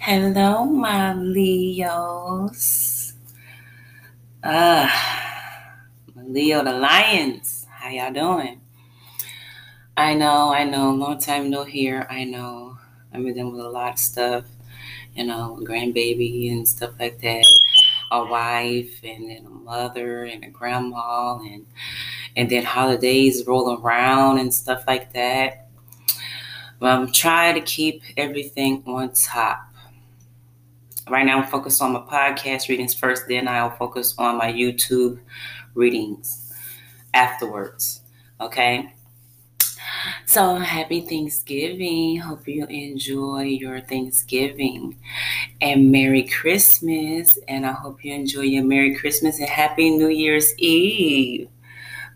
Hello, 0.00 0.64
my 0.64 1.12
Leos. 1.14 3.14
Uh, 4.40 4.88
Leo 6.14 6.62
the 6.62 6.72
Lions. 6.72 7.66
How 7.68 7.88
y'all 7.88 8.12
doing? 8.12 8.60
I 9.96 10.14
know, 10.14 10.52
I 10.52 10.62
know, 10.62 10.92
long 10.92 11.18
time 11.18 11.50
no 11.50 11.64
here. 11.64 12.06
I 12.08 12.22
know. 12.22 12.78
I've 13.12 13.24
been 13.24 13.34
dealing 13.34 13.56
with 13.56 13.66
a 13.66 13.68
lot 13.68 13.94
of 13.94 13.98
stuff, 13.98 14.44
you 15.16 15.24
know, 15.24 15.58
grandbaby 15.62 16.52
and 16.52 16.68
stuff 16.68 16.92
like 17.00 17.18
that. 17.22 17.44
A 18.12 18.24
wife 18.24 19.00
and 19.02 19.28
then 19.28 19.46
a 19.46 19.50
mother 19.50 20.22
and 20.24 20.44
a 20.44 20.50
grandma 20.50 21.40
and 21.40 21.66
and 22.36 22.48
then 22.48 22.64
holidays 22.64 23.44
roll 23.44 23.80
around 23.80 24.38
and 24.38 24.54
stuff 24.54 24.84
like 24.86 25.12
that. 25.14 25.66
But 26.78 26.90
I'm 26.90 27.10
trying 27.10 27.56
to 27.56 27.60
keep 27.62 28.02
everything 28.16 28.84
on 28.86 29.12
top 29.12 29.72
right 31.08 31.24
now 31.24 31.40
I'm 31.40 31.48
focused 31.48 31.80
on 31.82 31.92
my 31.92 32.00
podcast 32.00 32.68
readings 32.68 32.94
first, 32.94 33.24
then 33.28 33.48
I'll 33.48 33.76
focus 33.76 34.14
on 34.18 34.38
my 34.38 34.52
YouTube 34.52 35.18
readings 35.74 36.52
afterwards. 37.14 38.02
Okay. 38.40 38.92
So 40.26 40.56
happy 40.56 41.00
Thanksgiving. 41.00 42.18
Hope 42.18 42.46
you 42.48 42.66
enjoy 42.66 43.42
your 43.42 43.80
Thanksgiving 43.80 44.98
and 45.60 45.90
Merry 45.90 46.24
Christmas. 46.24 47.38
And 47.48 47.64
I 47.64 47.72
hope 47.72 48.04
you 48.04 48.12
enjoy 48.12 48.42
your 48.42 48.64
Merry 48.64 48.94
Christmas 48.94 49.38
and 49.38 49.48
Happy 49.48 49.90
New 49.90 50.08
Year's 50.08 50.56
Eve. 50.58 51.48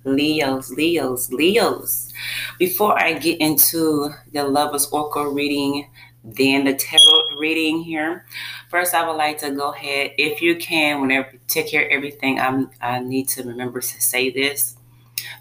Leos, 0.04 0.70
Leos, 0.70 1.30
Leos. 1.30 2.12
Before 2.58 2.98
I 2.98 3.12
get 3.12 3.38
into 3.40 4.10
the 4.32 4.44
Lover's 4.44 4.86
Oracle 4.86 5.26
reading, 5.26 5.90
then 6.24 6.64
the 6.64 6.74
tarot 6.74 7.19
reading 7.40 7.82
here. 7.82 8.26
First, 8.68 8.94
I 8.94 9.06
would 9.06 9.16
like 9.16 9.38
to 9.38 9.50
go 9.50 9.72
ahead, 9.72 10.12
if 10.18 10.40
you 10.40 10.56
can, 10.56 11.00
whenever 11.00 11.32
take 11.48 11.68
care 11.68 11.86
of 11.86 11.90
everything, 11.90 12.38
I'm 12.38 12.70
I 12.80 13.00
need 13.00 13.28
to 13.30 13.42
remember 13.42 13.80
to 13.80 14.02
say 14.02 14.30
this. 14.30 14.76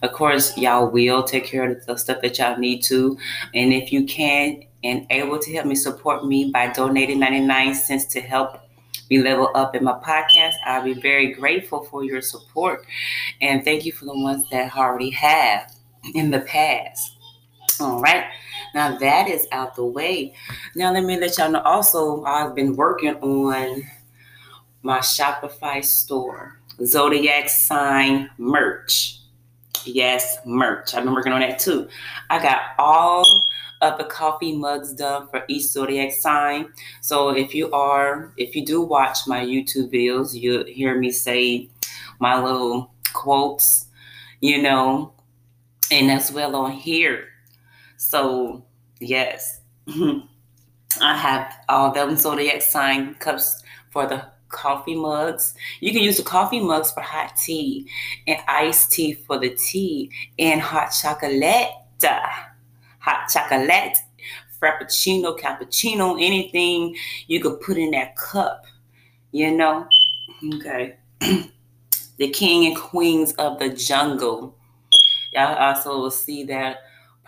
Of 0.02 0.14
course, 0.14 0.58
y'all 0.58 0.90
will 0.90 1.24
take 1.24 1.46
care 1.46 1.70
of 1.70 1.86
the 1.86 1.98
stuff 1.98 2.22
that 2.22 2.40
y'all 2.40 2.58
need 2.58 2.84
to. 2.84 3.18
And 3.54 3.74
if 3.74 3.92
you 3.92 4.06
can 4.06 4.64
and 4.84 5.06
able 5.10 5.40
to 5.40 5.54
help 5.54 5.66
me 5.66 5.76
support 5.76 6.26
me 6.26 6.52
by 6.52 6.72
donating 6.72 7.20
99 7.20 7.76
cents 7.76 8.06
to 8.06 8.22
help 8.22 8.62
me 9.10 9.22
level 9.22 9.52
up 9.56 9.76
in 9.76 9.84
my 9.84 10.00
podcast, 10.00 10.54
I'll 10.66 10.84
be 10.84 10.94
very 10.94 11.34
grateful 11.34 11.84
for 11.86 12.04
your 12.04 12.22
support. 12.22 12.86
And 13.42 13.64
thank 13.64 13.86
you 13.86 13.92
for 13.92 14.06
the 14.06 14.18
ones 14.18 14.50
that 14.52 14.76
already 14.76 15.10
have 15.12 15.72
in 16.16 16.32
the 16.32 16.42
past. 16.42 17.16
All 17.80 18.02
right. 18.02 18.26
Now 18.74 18.98
that 18.98 19.28
is 19.28 19.48
out 19.52 19.76
the 19.76 19.86
way. 19.86 20.34
Now 20.76 20.94
let 20.94 21.04
me 21.04 21.20
let 21.20 21.38
y'all 21.38 21.52
know 21.52 21.62
also 21.62 22.24
I've 22.24 22.56
been 22.56 22.76
working 22.76 23.16
on 23.16 23.84
my 24.82 25.00
Shopify 25.00 25.84
store, 25.84 26.60
Zodiac 26.84 27.50
sign 27.50 28.30
merch. 28.38 29.20
Yes, 29.86 30.38
merch. 30.46 30.94
I've 30.94 31.04
been 31.04 31.14
working 31.14 31.34
on 31.34 31.42
that 31.42 31.60
too. 31.60 31.88
I 32.30 32.42
got 32.42 32.62
all 32.78 33.26
of 33.82 33.98
the 33.98 34.04
coffee 34.04 34.56
mugs 34.56 34.94
done 34.94 35.28
for 35.30 35.44
each 35.48 35.64
zodiac 35.64 36.12
sign. 36.12 36.72
So 37.02 37.30
if 37.30 37.56
you 37.56 37.72
are, 37.72 38.34
if 38.38 38.56
you 38.56 38.66
do 38.66 38.82
watch 38.82 39.20
my 39.26 39.44
YouTube 39.44 39.92
videos, 39.92 40.34
you'll 40.34 40.66
hear 40.66 41.00
me 41.00 41.12
say 41.12 41.70
my 42.20 42.42
little 42.42 42.92
quotes, 43.14 43.88
you 44.42 44.62
know, 44.62 45.14
and 45.92 46.12
as 46.12 46.32
well 46.32 46.56
on 46.56 46.72
here. 46.72 47.30
So, 48.02 48.64
yes, 49.02 49.60
I 49.90 51.18
have 51.18 51.52
uh, 51.68 51.74
all 51.74 51.92
them 51.92 52.16
zodiac 52.16 52.62
sign 52.62 53.16
cups 53.16 53.62
for 53.92 54.08
the 54.08 54.26
coffee 54.48 54.96
mugs. 54.96 55.54
You 55.82 55.92
can 55.92 56.02
use 56.02 56.16
the 56.16 56.24
coffee 56.24 56.62
mugs 56.62 56.94
for 56.94 57.02
hot 57.02 57.36
tea 57.36 57.90
and 58.26 58.40
iced 58.48 58.94
tea 58.94 59.16
for 59.16 59.38
the 59.38 59.50
tea 59.50 60.10
and 60.40 60.62
hot 60.62 60.92
chocolate. 60.92 61.68
Hot 62.02 63.28
chocolate, 63.28 63.98
frappuccino, 64.62 65.38
cappuccino, 65.38 66.26
anything 66.26 66.96
you 67.28 67.42
could 67.42 67.60
put 67.60 67.78
in 67.78 67.92
that 67.92 68.16
cup, 68.16 68.64
you 69.34 69.52
know? 69.52 69.86
Okay. 70.56 70.96
the 71.20 72.30
king 72.30 72.66
and 72.66 72.78
queens 72.78 73.34
of 73.34 73.60
the 73.60 73.68
jungle. 73.68 74.56
Y'all 75.34 75.56
also 75.56 76.00
will 76.00 76.12
see 76.12 76.46
that 76.46 76.78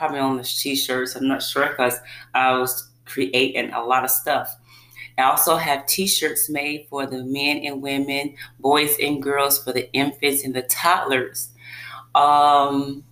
probably 0.02 0.18
on 0.18 0.36
the 0.36 0.44
t-shirts. 0.44 1.16
I'm 1.16 1.28
not 1.28 1.44
sure 1.44 1.70
because 1.70 2.00
I 2.34 2.58
was 2.58 2.90
creating 3.06 3.72
a 3.72 3.84
lot 3.84 4.04
of 4.04 4.10
stuff. 4.10 4.58
I 5.16 5.22
also 5.24 5.58
have 5.58 5.86
t-shirts 5.86 6.50
made 6.50 6.88
for 6.90 7.06
the 7.06 7.24
men 7.24 7.58
and 7.58 7.84
women, 7.84 8.34
boys 8.60 8.98
and 9.00 9.22
girls, 9.22 9.64
for 9.64 9.74
the 9.74 9.94
infants 9.94 10.44
and 10.44 10.56
the 10.56 10.64
toddlers. 10.64 11.50
Um, 12.16 13.04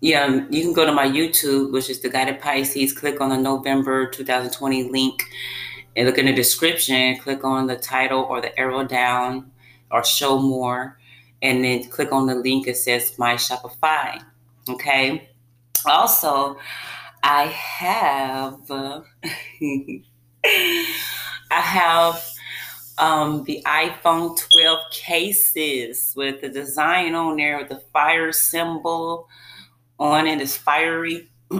yeah, 0.00 0.44
you 0.50 0.62
can 0.62 0.72
go 0.72 0.84
to 0.84 0.90
my 0.90 1.06
YouTube, 1.06 1.70
which 1.70 1.88
is 1.88 2.00
the 2.00 2.08
Guided 2.08 2.40
Pisces. 2.40 2.92
Click 2.92 3.20
on 3.20 3.28
the 3.28 3.38
November 3.38 4.10
2020 4.10 4.90
link 4.90 5.22
and 5.94 6.08
look 6.08 6.18
in 6.18 6.26
the 6.26 6.32
description. 6.32 7.16
Click 7.18 7.44
on 7.44 7.68
the 7.68 7.76
title 7.76 8.22
or 8.22 8.40
the 8.40 8.58
arrow 8.58 8.82
down 8.82 9.52
or 9.92 10.02
show 10.04 10.40
more, 10.40 10.98
and 11.42 11.62
then 11.62 11.84
click 11.90 12.10
on 12.10 12.26
the 12.26 12.34
link 12.34 12.66
that 12.66 12.76
says 12.76 13.16
My 13.20 13.34
Shopify. 13.34 14.20
Okay. 14.68 15.28
Also, 15.86 16.56
I 17.22 17.44
have 17.44 18.60
I 20.44 20.86
have 21.50 22.24
um, 22.98 23.44
the 23.44 23.62
iPhone 23.66 24.38
12 24.38 24.78
cases 24.92 26.14
with 26.16 26.40
the 26.40 26.48
design 26.48 27.14
on 27.14 27.36
there 27.36 27.58
with 27.58 27.68
the 27.68 27.82
fire 27.92 28.32
symbol 28.32 29.28
on 29.98 30.26
it 30.26 30.40
is 30.40 30.56
fiery. 30.56 31.28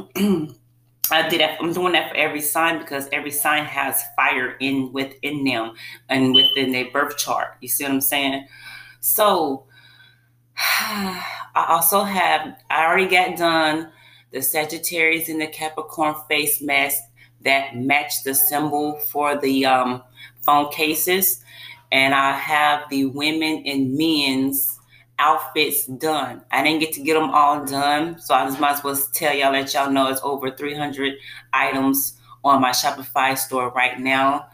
I 1.10 1.28
did 1.28 1.40
that. 1.40 1.58
I'm 1.60 1.72
doing 1.72 1.92
that 1.92 2.10
for 2.10 2.16
every 2.16 2.40
sign 2.40 2.78
because 2.78 3.08
every 3.12 3.30
sign 3.30 3.64
has 3.64 4.02
fire 4.16 4.56
in 4.60 4.92
within 4.92 5.44
them 5.44 5.74
and 6.08 6.34
within 6.34 6.72
their 6.72 6.90
birth 6.90 7.18
chart. 7.18 7.56
You 7.60 7.68
see 7.68 7.84
what 7.84 7.92
I'm 7.92 8.00
saying? 8.00 8.46
So 9.00 9.66
I 11.54 11.66
also 11.68 12.04
have, 12.04 12.56
I 12.70 12.86
already 12.86 13.08
got 13.08 13.36
done 13.36 13.90
the 14.30 14.40
Sagittarius 14.40 15.28
and 15.28 15.40
the 15.40 15.48
Capricorn 15.48 16.14
face 16.28 16.62
mask 16.62 17.02
that 17.42 17.76
match 17.76 18.22
the 18.22 18.34
symbol 18.34 18.98
for 19.10 19.36
the 19.36 19.66
um, 19.66 20.02
phone 20.46 20.70
cases. 20.70 21.42
And 21.90 22.14
I 22.14 22.32
have 22.32 22.88
the 22.90 23.06
women 23.06 23.64
and 23.66 23.94
men's 23.96 24.78
outfits 25.18 25.86
done. 25.86 26.42
I 26.52 26.62
didn't 26.62 26.80
get 26.80 26.92
to 26.94 27.02
get 27.02 27.14
them 27.14 27.30
all 27.30 27.64
done. 27.64 28.20
So 28.20 28.34
I 28.34 28.46
just 28.46 28.60
might 28.60 28.78
as 28.78 28.84
well 28.84 28.98
tell 29.12 29.34
y'all, 29.34 29.52
let 29.52 29.74
y'all 29.74 29.90
know 29.90 30.08
it's 30.08 30.20
over 30.22 30.50
300 30.50 31.14
items 31.52 32.18
on 32.44 32.60
my 32.60 32.70
Shopify 32.70 33.36
store 33.36 33.70
right 33.70 33.98
now 33.98 34.48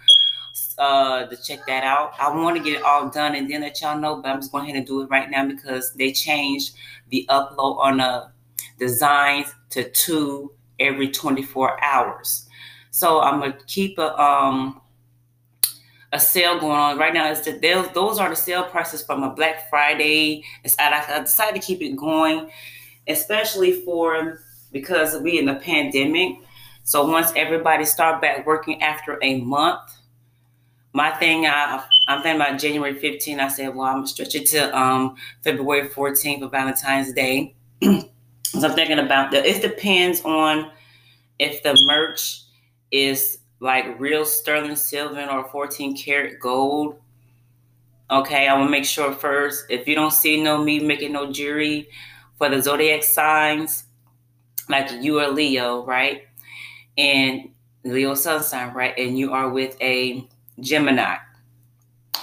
uh, 0.79 1.27
to 1.27 1.37
check 1.37 1.67
that 1.67 1.85
out. 1.85 2.13
I 2.19 2.35
want 2.35 2.57
to 2.57 2.63
get 2.63 2.79
it 2.79 2.83
all 2.83 3.09
done 3.09 3.35
and 3.35 3.51
then 3.51 3.63
let 3.63 3.81
y'all 3.81 3.99
know, 3.99 4.17
but 4.17 4.29
I'm 4.29 4.41
just 4.41 4.53
going 4.53 4.65
ahead 4.65 4.77
and 4.77 4.87
do 4.87 5.03
it 5.03 5.11
right 5.11 5.31
now 5.31 5.47
because 5.47 5.93
they 5.95 6.13
changed 6.13 6.75
the 7.11 7.27
upload 7.29 7.79
on 7.79 7.99
the 7.99 8.31
designs 8.79 9.55
to 9.71 9.89
two 9.91 10.53
every 10.79 11.09
24 11.09 11.83
hours. 11.83 12.49
So 12.91 13.21
I'm 13.21 13.41
gonna 13.41 13.59
keep 13.67 13.99
a 13.99 14.21
um 14.21 14.81
a 16.13 16.19
sale 16.19 16.59
going 16.59 16.73
on 16.73 16.99
right 16.99 17.13
now. 17.13 17.31
Is 17.31 17.43
that 17.43 17.61
those 17.95 18.19
are 18.19 18.29
the 18.29 18.37
sale 18.37 18.65
prices 18.65 19.03
from 19.03 19.23
a 19.23 19.31
Black 19.35 19.69
Friday. 19.69 20.45
It's 20.65 20.77
I, 20.79 21.05
I 21.17 21.21
decided 21.21 21.61
to 21.61 21.67
keep 21.67 21.83
it 21.83 21.97
going, 21.97 22.51
especially 23.07 23.85
for 23.85 24.41
because 24.73 25.21
we 25.21 25.39
in 25.39 25.47
the 25.47 25.57
pandemic. 25.57 26.39
So 26.85 27.07
once 27.07 27.33
everybody 27.37 27.85
start 27.85 28.23
back 28.23 28.47
working 28.47 28.81
after 28.83 29.19
a 29.23 29.41
month, 29.43 29.98
my 30.99 31.13
thing, 31.13 31.47
I, 31.47 31.85
I'm 32.09 32.23
thinking 32.23 32.43
about 32.43 32.59
January 32.59 32.93
15th. 32.93 33.39
I 33.39 33.47
said, 33.47 33.69
well, 33.73 33.87
I'm 33.87 33.99
gonna 33.99 34.09
stretch 34.09 34.35
it 34.35 34.47
to 34.47 34.77
um, 34.77 35.15
February 35.45 35.89
14th 35.89 36.41
for 36.41 36.49
Valentine's 36.49 37.13
Day. 37.13 37.55
so 37.83 38.03
I'm 38.65 38.73
thinking 38.75 38.99
about 38.99 39.31
that. 39.31 39.47
It 39.47 39.63
depends 39.63 40.23
on 40.23 40.73
if 41.39 41.63
the 41.63 41.81
merch 41.87 42.43
is 42.91 43.39
like 43.61 43.99
real 44.01 44.25
sterling 44.25 44.75
silver 44.75 45.25
or 45.31 45.49
14 45.51 45.97
karat 45.97 46.41
gold. 46.41 46.97
Okay, 48.11 48.49
I 48.49 48.59
will 48.59 48.69
make 48.69 48.85
sure 48.85 49.13
first. 49.13 49.67
If 49.71 49.87
you 49.87 49.95
don't 49.95 50.13
see 50.13 50.43
no 50.43 50.65
me 50.65 50.81
making 50.81 51.13
no 51.13 51.31
jewelry 51.31 51.91
for 52.39 52.49
the 52.49 52.61
zodiac 52.61 53.05
signs, 53.05 53.85
like 54.69 54.91
you 55.01 55.21
are 55.21 55.31
Leo, 55.31 55.85
right? 55.85 56.23
And 56.97 57.51
Leo 57.85 58.15
sun 58.15 58.43
sign, 58.43 58.75
right? 58.75 58.95
And 58.99 59.17
you 59.17 59.33
are 59.33 59.49
with 59.49 59.81
a 59.81 60.29
Gemini 60.61 61.17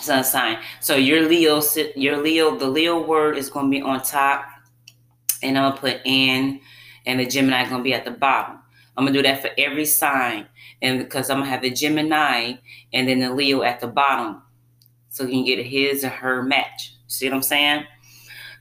sun 0.06 0.24
sign. 0.24 0.60
So 0.80 0.96
your 0.96 1.28
Leo, 1.28 1.62
your 1.96 2.18
Leo, 2.22 2.56
the 2.56 2.68
Leo 2.68 3.02
word 3.02 3.38
is 3.38 3.50
going 3.50 3.66
to 3.66 3.72
be 3.72 3.82
on 3.82 4.02
top, 4.04 4.46
and 5.42 5.58
I'm 5.58 5.72
gonna 5.72 5.82
put 5.82 6.02
in, 6.06 6.62
and 7.06 7.20
the 7.20 7.26
Gemini 7.26 7.68
going 7.68 7.80
to 7.80 7.84
be 7.84 7.94
at 7.94 8.06
the 8.06 8.12
bottom. 8.12 8.60
I'm 8.98 9.06
gonna 9.06 9.18
do 9.18 9.24
that 9.24 9.42
for 9.42 9.50
every 9.58 9.86
sign, 9.86 10.48
and 10.82 11.00
because 11.00 11.30
I'm 11.30 11.40
gonna 11.40 11.50
have 11.50 11.62
the 11.62 11.70
Gemini 11.70 12.54
and 12.94 13.10
then 13.10 13.20
the 13.20 13.34
Leo 13.34 13.62
at 13.64 13.82
the 13.82 13.88
bottom, 13.88 14.42
so 15.10 15.24
you 15.24 15.32
can 15.32 15.44
get 15.44 15.66
his 15.66 16.06
or 16.06 16.10
her 16.10 16.44
match. 16.44 16.96
See 17.08 17.28
what 17.28 17.36
I'm 17.36 17.42
saying? 17.42 17.84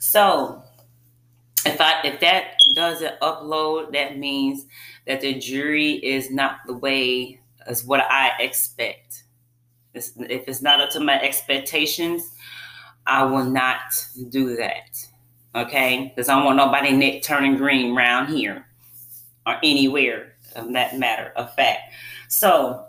So 0.00 0.62
if 1.64 1.80
I 1.80 2.00
if 2.02 2.18
that 2.18 2.56
doesn't 2.74 3.20
upload, 3.20 3.92
that 3.92 4.18
means 4.18 4.66
that 5.06 5.20
the 5.20 5.34
jury 5.34 5.92
is 5.92 6.32
not 6.32 6.56
the 6.66 6.74
way 6.74 7.40
as 7.66 7.84
what 7.84 8.00
I 8.00 8.32
expect. 8.40 9.23
It's, 9.94 10.12
if 10.18 10.48
it's 10.48 10.62
not 10.62 10.80
up 10.80 10.90
to 10.90 11.00
my 11.00 11.20
expectations, 11.20 12.30
I 13.06 13.24
will 13.24 13.44
not 13.44 14.06
do 14.28 14.56
that. 14.56 15.06
Okay? 15.54 16.12
Because 16.14 16.28
I 16.28 16.36
don't 16.36 16.44
want 16.44 16.56
nobody 16.56 16.92
neck 16.92 17.22
turning 17.22 17.56
green 17.56 17.96
around 17.96 18.28
here 18.34 18.66
or 19.46 19.56
anywhere 19.62 20.34
of 20.56 20.72
that 20.72 20.98
matter 20.98 21.32
of 21.36 21.54
fact. 21.54 21.92
So, 22.28 22.84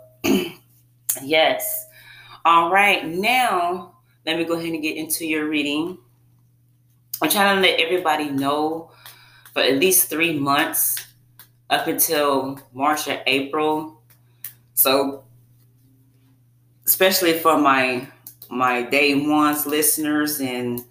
yes. 1.22 1.86
All 2.44 2.70
right. 2.70 3.06
Now, 3.06 3.96
let 4.24 4.38
me 4.38 4.44
go 4.44 4.54
ahead 4.54 4.72
and 4.72 4.82
get 4.82 4.96
into 4.96 5.26
your 5.26 5.48
reading. 5.48 5.98
I'm 7.22 7.30
trying 7.30 7.56
to 7.56 7.62
let 7.62 7.80
everybody 7.80 8.30
know 8.30 8.90
for 9.52 9.62
at 9.62 9.78
least 9.78 10.10
three 10.10 10.38
months 10.38 11.06
up 11.70 11.86
until 11.86 12.60
March 12.72 13.08
or 13.08 13.20
April. 13.26 14.00
So, 14.74 15.25
especially 16.86 17.38
for 17.38 17.58
my 17.58 18.06
my 18.48 18.82
day 18.82 19.26
ones 19.26 19.66
listeners 19.66 20.40
and 20.40 20.84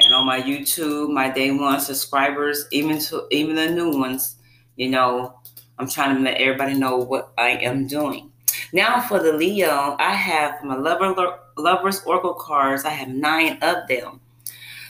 and 0.00 0.14
on 0.14 0.26
my 0.26 0.40
YouTube, 0.40 1.10
my 1.10 1.28
day 1.28 1.50
one 1.50 1.80
subscribers, 1.80 2.66
even 2.70 2.98
to 3.00 3.26
even 3.30 3.56
the 3.56 3.68
new 3.68 3.98
ones, 3.98 4.36
you 4.76 4.88
know, 4.88 5.34
I'm 5.78 5.88
trying 5.88 6.16
to 6.16 6.22
let 6.22 6.36
everybody 6.36 6.74
know 6.74 6.96
what 6.98 7.32
I 7.36 7.50
am 7.50 7.86
doing. 7.86 8.30
Now 8.72 9.00
for 9.00 9.18
the 9.20 9.32
Leo, 9.32 9.96
I 9.98 10.12
have 10.12 10.62
my 10.62 10.76
lover 10.76 11.38
lovers 11.56 12.02
oracle 12.04 12.34
cards. 12.34 12.84
I 12.84 12.90
have 12.90 13.08
nine 13.08 13.58
of 13.62 13.88
them. 13.88 14.20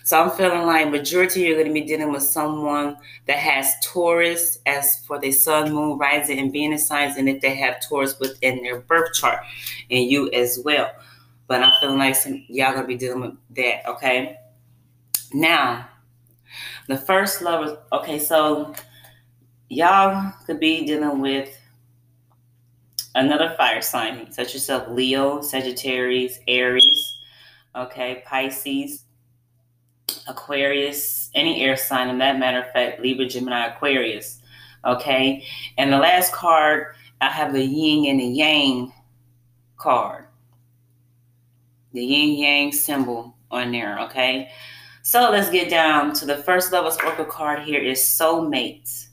So 0.08 0.19
I'm 0.19 0.31
feeling 0.31 0.62
like 0.62 0.88
majority 0.88 1.43
you're 1.43 1.56
going 1.56 1.66
to 1.66 1.72
be 1.75 1.82
dealing 1.82 2.10
with 2.10 2.22
someone 2.22 2.96
that 3.26 3.37
has 3.37 3.75
Taurus 3.82 4.58
as 4.64 5.05
for 5.05 5.20
their 5.20 5.32
sun, 5.32 5.70
moon, 5.70 5.99
rising, 5.99 6.38
and 6.38 6.50
Venus 6.50 6.87
signs, 6.87 7.19
and 7.19 7.28
if 7.28 7.43
they 7.43 7.55
have 7.56 7.87
Taurus 7.87 8.19
within 8.19 8.62
their 8.62 8.81
birth 8.81 9.12
chart, 9.12 9.40
and 9.90 10.10
you 10.10 10.31
as 10.31 10.60
well. 10.64 10.90
But 11.46 11.62
I'm 11.62 11.75
feeling 11.78 11.99
like 11.99 12.14
some 12.14 12.43
y'all 12.49 12.72
gonna 12.72 12.87
be 12.87 12.96
dealing 12.96 13.20
with 13.20 13.34
that. 13.56 13.87
Okay. 13.87 14.38
Now, 15.34 15.87
the 16.87 16.96
first 16.96 17.43
love 17.43 17.78
okay. 17.93 18.19
So 18.19 18.75
y'all 19.69 20.32
could 20.46 20.58
be 20.58 20.87
dealing 20.87 21.20
with 21.20 21.54
another 23.14 23.54
fire 23.58 23.82
sign, 23.82 24.32
such 24.32 24.54
yourself 24.54 24.88
Leo, 24.88 25.43
Sagittarius, 25.43 26.38
Aries, 26.49 27.19
okay, 27.76 28.22
Pisces, 28.26 29.04
Aquarius, 30.28 31.30
any 31.34 31.62
air 31.62 31.76
sign, 31.76 32.08
in 32.08 32.19
that 32.19 32.38
matter 32.38 32.60
of 32.60 32.70
fact, 32.72 33.00
Libra, 33.00 33.26
Gemini, 33.26 33.66
Aquarius. 33.66 34.40
Okay. 34.84 35.44
And 35.76 35.92
the 35.92 35.98
last 35.98 36.32
card, 36.32 36.94
I 37.20 37.28
have 37.30 37.52
the 37.52 37.64
yin 37.64 38.10
and 38.10 38.20
the 38.20 38.26
yang 38.26 38.92
card. 39.76 40.26
The 41.92 42.04
yin 42.04 42.38
yang 42.38 42.72
symbol 42.72 43.34
on 43.50 43.72
there. 43.72 43.98
Okay. 44.00 44.50
So 45.02 45.30
let's 45.30 45.50
get 45.50 45.70
down 45.70 46.12
to 46.14 46.26
the 46.26 46.36
first 46.36 46.70
lovers 46.70 46.98
oracle 46.98 47.25
card 47.25 47.62
here 47.62 47.80
is 47.80 47.98
soulmates. 47.98 49.07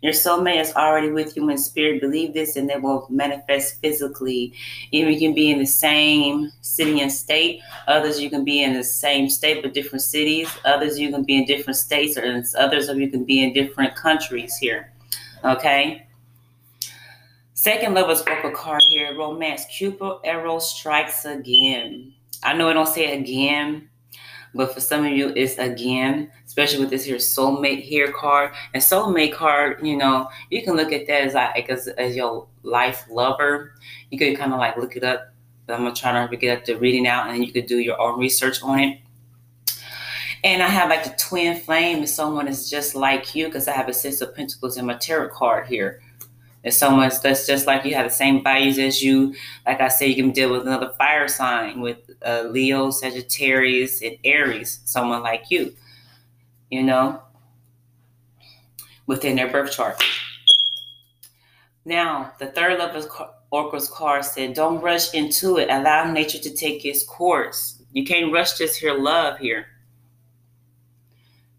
Your 0.00 0.12
soulmate 0.12 0.60
is 0.60 0.72
already 0.74 1.10
with 1.10 1.36
you 1.36 1.48
in 1.50 1.58
spirit. 1.58 2.00
Believe 2.00 2.32
this, 2.32 2.56
and 2.56 2.70
it 2.70 2.80
will 2.80 3.06
manifest 3.10 3.80
physically. 3.80 4.52
Even 4.92 5.12
you 5.12 5.18
can 5.18 5.34
be 5.34 5.50
in 5.50 5.58
the 5.58 5.66
same 5.66 6.52
city 6.60 7.00
and 7.00 7.10
state. 7.10 7.60
Others 7.88 8.20
you 8.20 8.30
can 8.30 8.44
be 8.44 8.62
in 8.62 8.74
the 8.74 8.84
same 8.84 9.28
state 9.28 9.62
but 9.62 9.74
different 9.74 10.02
cities. 10.02 10.48
Others 10.64 10.98
you 10.98 11.10
can 11.10 11.24
be 11.24 11.36
in 11.36 11.44
different 11.46 11.76
states, 11.76 12.16
or 12.16 12.42
others 12.58 12.88
of 12.88 12.98
you 12.98 13.10
can 13.10 13.24
be 13.24 13.42
in 13.42 13.52
different 13.52 13.96
countries 13.96 14.56
here. 14.56 14.92
Okay. 15.44 16.06
Second 17.54 17.94
lovers 17.94 18.22
oracle 18.22 18.52
card 18.52 18.82
here, 18.88 19.16
romance. 19.18 19.64
Cupid 19.66 20.18
arrow 20.24 20.60
strikes 20.60 21.24
again. 21.24 22.14
I 22.44 22.54
know 22.54 22.70
I 22.70 22.72
don't 22.72 22.86
say 22.86 23.18
again 23.18 23.87
but 24.58 24.74
for 24.74 24.80
some 24.80 25.06
of 25.06 25.12
you, 25.12 25.32
it's 25.36 25.56
again, 25.56 26.32
especially 26.44 26.80
with 26.80 26.90
this 26.90 27.04
here 27.04 27.18
soulmate 27.18 27.80
here 27.80 28.10
card. 28.10 28.50
And 28.74 28.82
soulmate 28.82 29.32
card, 29.32 29.86
you 29.86 29.96
know, 29.96 30.28
you 30.50 30.64
can 30.64 30.74
look 30.74 30.92
at 30.92 31.06
that 31.06 31.22
as 31.22 31.34
like 31.34 31.70
as, 31.70 31.86
as 31.86 32.16
your 32.16 32.48
life 32.64 33.04
lover. 33.08 33.74
You 34.10 34.18
could 34.18 34.36
kind 34.36 34.52
of 34.52 34.58
like 34.58 34.76
look 34.76 34.96
it 34.96 35.04
up. 35.04 35.32
I'm 35.68 35.84
gonna 35.84 35.94
try 35.94 36.26
to 36.26 36.36
get 36.36 36.66
the 36.66 36.74
reading 36.74 37.06
out, 37.06 37.30
and 37.30 37.46
you 37.46 37.52
could 37.52 37.66
do 37.66 37.78
your 37.78 38.00
own 38.00 38.18
research 38.18 38.60
on 38.60 38.80
it. 38.80 38.98
And 40.42 40.60
I 40.60 40.66
have 40.66 40.90
like 40.90 41.04
the 41.04 41.14
twin 41.16 41.60
flame, 41.60 41.98
and 41.98 42.08
someone 42.08 42.48
is 42.48 42.68
just 42.68 42.96
like 42.96 43.36
you, 43.36 43.46
because 43.46 43.68
I 43.68 43.72
have 43.74 43.88
a 43.88 43.94
six 43.94 44.20
of 44.20 44.34
pentacles 44.34 44.76
in 44.76 44.86
my 44.86 44.94
tarot 44.94 45.28
card 45.28 45.68
here. 45.68 46.02
If 46.64 46.74
someone 46.74 47.10
that's 47.22 47.46
just 47.46 47.66
like 47.66 47.84
you, 47.84 47.94
have 47.94 48.06
the 48.06 48.14
same 48.14 48.42
values 48.42 48.78
as 48.78 49.02
you, 49.02 49.34
like 49.66 49.80
I 49.80 49.88
said, 49.88 50.06
you 50.06 50.16
can 50.16 50.32
deal 50.32 50.50
with 50.50 50.62
another 50.62 50.92
fire 50.98 51.28
sign 51.28 51.80
with 51.80 51.98
uh, 52.24 52.44
Leo, 52.50 52.90
Sagittarius, 52.90 54.02
and 54.02 54.16
Aries, 54.24 54.80
someone 54.84 55.22
like 55.22 55.50
you, 55.50 55.72
you 56.70 56.82
know, 56.82 57.22
within 59.06 59.36
their 59.36 59.50
birth 59.50 59.70
chart. 59.70 60.02
Now, 61.84 62.32
the 62.38 62.46
third 62.46 62.78
level 62.78 63.08
Oracle's 63.50 63.88
card 63.88 64.24
said, 64.24 64.54
don't 64.54 64.82
rush 64.82 65.14
into 65.14 65.56
it. 65.56 65.70
Allow 65.70 66.12
nature 66.12 66.38
to 66.38 66.54
take 66.54 66.84
its 66.84 67.02
course. 67.02 67.82
You 67.92 68.04
can't 68.04 68.32
rush 68.32 68.58
this 68.58 68.76
here 68.76 68.94
love 68.94 69.38
here. 69.38 69.66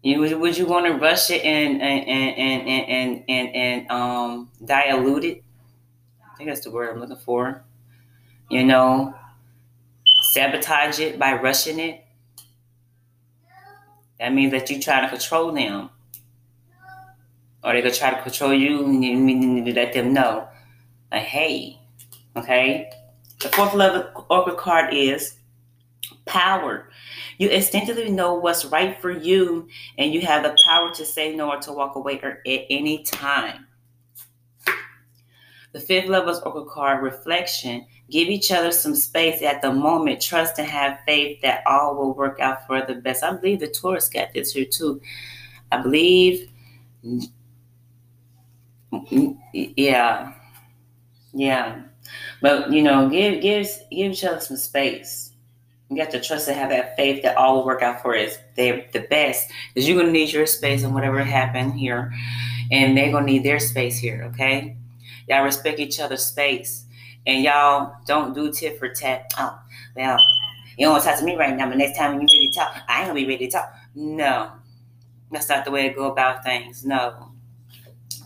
You 0.02 0.38
would, 0.38 0.56
you 0.56 0.66
want 0.66 0.86
to 0.86 0.92
rush 0.92 1.30
it 1.30 1.44
and 1.44 1.80
and 1.82 2.08
and 2.08 2.38
and 2.38 2.68
and 2.88 3.24
and, 3.28 3.54
and 3.54 3.90
um 3.90 4.50
dilute 4.64 5.24
it? 5.24 5.44
I 6.24 6.36
think 6.36 6.48
that's 6.48 6.64
the 6.64 6.70
word 6.70 6.90
I'm 6.90 7.00
looking 7.00 7.16
for. 7.16 7.62
You 8.48 8.64
know, 8.64 9.14
sabotage 10.22 11.00
it 11.00 11.18
by 11.18 11.34
rushing 11.34 11.78
it. 11.78 12.04
That 14.18 14.32
means 14.32 14.52
that 14.52 14.70
you 14.70 14.80
try 14.80 15.00
to 15.02 15.08
control 15.08 15.52
them. 15.52 15.90
Or 17.62 17.72
they're 17.72 17.82
gonna 17.82 17.94
try 17.94 18.10
to 18.10 18.22
control 18.22 18.54
you 18.54 18.84
and 18.84 19.04
you 19.04 19.16
need 19.16 19.66
to 19.66 19.74
let 19.74 19.92
them 19.92 20.14
know. 20.14 20.48
Like, 21.12 21.22
hey, 21.22 21.78
okay. 22.36 22.90
The 23.40 23.48
fourth 23.48 23.74
lovers 23.74 24.06
oracle 24.28 24.54
card 24.54 24.94
is 24.94 25.38
power. 26.26 26.89
You 27.40 27.48
instinctively 27.48 28.10
know 28.10 28.34
what's 28.34 28.66
right 28.66 29.00
for 29.00 29.10
you, 29.10 29.66
and 29.96 30.12
you 30.12 30.20
have 30.20 30.42
the 30.42 30.54
power 30.62 30.92
to 30.92 31.06
say 31.06 31.34
no 31.34 31.52
or 31.52 31.58
to 31.60 31.72
walk 31.72 31.96
away 31.96 32.20
at 32.20 32.42
any 32.44 33.02
time. 33.02 33.66
The 35.72 35.80
fifth 35.80 36.10
level 36.10 36.28
is 36.28 36.40
Oracle 36.40 36.66
card 36.66 37.02
reflection. 37.02 37.86
Give 38.10 38.28
each 38.28 38.52
other 38.52 38.70
some 38.70 38.94
space 38.94 39.40
at 39.40 39.62
the 39.62 39.72
moment. 39.72 40.20
Trust 40.20 40.58
and 40.58 40.68
have 40.68 40.98
faith 41.06 41.40
that 41.40 41.62
all 41.66 41.96
will 41.96 42.12
work 42.12 42.40
out 42.40 42.66
for 42.66 42.84
the 42.84 42.96
best. 42.96 43.24
I 43.24 43.34
believe 43.34 43.60
the 43.60 43.68
Taurus 43.68 44.10
got 44.10 44.34
this 44.34 44.52
here 44.52 44.66
too. 44.66 45.00
I 45.72 45.80
believe, 45.80 46.50
yeah, 49.54 50.34
yeah. 51.32 51.82
But 52.42 52.70
you 52.70 52.82
know, 52.82 53.08
give 53.08 53.40
give 53.40 53.66
give 53.90 54.12
each 54.12 54.24
other 54.24 54.40
some 54.40 54.58
space. 54.58 55.29
You 55.90 55.96
got 55.96 56.12
to 56.12 56.20
trust 56.20 56.46
and 56.46 56.56
have 56.56 56.70
that 56.70 56.94
faith 56.96 57.24
that 57.24 57.36
all 57.36 57.56
will 57.56 57.66
work 57.66 57.82
out 57.82 58.00
for 58.00 58.16
us. 58.16 58.38
They're 58.54 58.86
the 58.92 59.00
best. 59.00 59.50
Because 59.74 59.88
you're 59.88 59.98
gonna 59.98 60.12
need 60.12 60.32
your 60.32 60.46
space 60.46 60.84
and 60.84 60.94
whatever 60.94 61.24
happened 61.24 61.74
here. 61.74 62.12
And 62.70 62.96
they're 62.96 63.10
gonna 63.10 63.26
need 63.26 63.42
their 63.42 63.58
space 63.58 63.98
here, 63.98 64.22
okay? 64.32 64.76
Y'all 65.28 65.42
respect 65.42 65.80
each 65.80 65.98
other's 65.98 66.24
space. 66.24 66.84
And 67.26 67.42
y'all 67.42 67.96
don't 68.06 68.34
do 68.34 68.52
tit 68.52 68.78
for 68.78 68.88
tat. 68.88 69.32
Oh, 69.36 69.58
well, 69.96 70.16
you 70.78 70.86
don't 70.86 70.92
want 70.92 71.02
to 71.02 71.10
talk 71.10 71.18
to 71.18 71.24
me 71.24 71.34
right 71.34 71.56
now, 71.56 71.68
but 71.68 71.76
next 71.76 71.98
time 71.98 72.14
you 72.14 72.20
ready 72.20 72.50
to 72.50 72.58
talk, 72.58 72.76
I 72.88 73.00
ain't 73.00 73.08
gonna 73.08 73.14
be 73.20 73.26
ready 73.26 73.46
to 73.46 73.52
talk. 73.52 73.74
No. 73.96 74.52
That's 75.32 75.48
not 75.48 75.64
the 75.64 75.72
way 75.72 75.88
to 75.88 75.94
go 75.94 76.12
about 76.12 76.44
things. 76.44 76.84
No. 76.84 77.32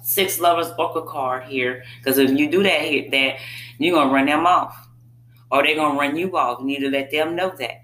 Six 0.02 0.38
lovers 0.38 0.71
oracle 0.78 1.02
card 1.02 1.44
here. 1.44 1.83
Because 1.99 2.18
if 2.18 2.30
you 2.30 2.50
do 2.50 2.62
that 2.62 3.11
that 3.11 3.37
you're 3.78 3.97
gonna 3.97 4.12
run 4.12 4.26
them 4.26 4.47
off 4.47 4.84
or 5.51 5.63
they're 5.63 5.77
gonna 5.77 5.99
run 5.99 6.17
you 6.17 6.37
off. 6.37 6.61
You 6.61 6.67
need 6.67 6.81
to 6.81 6.91
let 6.91 7.11
them 7.11 7.37
know 7.37 7.55
that. 7.59 7.83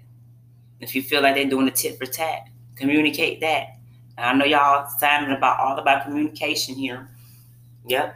If 0.79 0.95
you 0.95 1.01
feel 1.01 1.21
like 1.21 1.35
they're 1.35 1.49
doing 1.49 1.67
a 1.67 1.71
tit 1.71 1.97
for 1.97 2.05
tat, 2.05 2.47
communicate 2.75 3.39
that. 3.41 3.77
I 4.17 4.33
know 4.33 4.45
y'all 4.45 4.87
signing 4.99 5.35
about 5.35 5.59
all 5.59 5.77
about 5.77 6.03
communication 6.03 6.75
here. 6.75 7.09
Yep. 7.87 8.15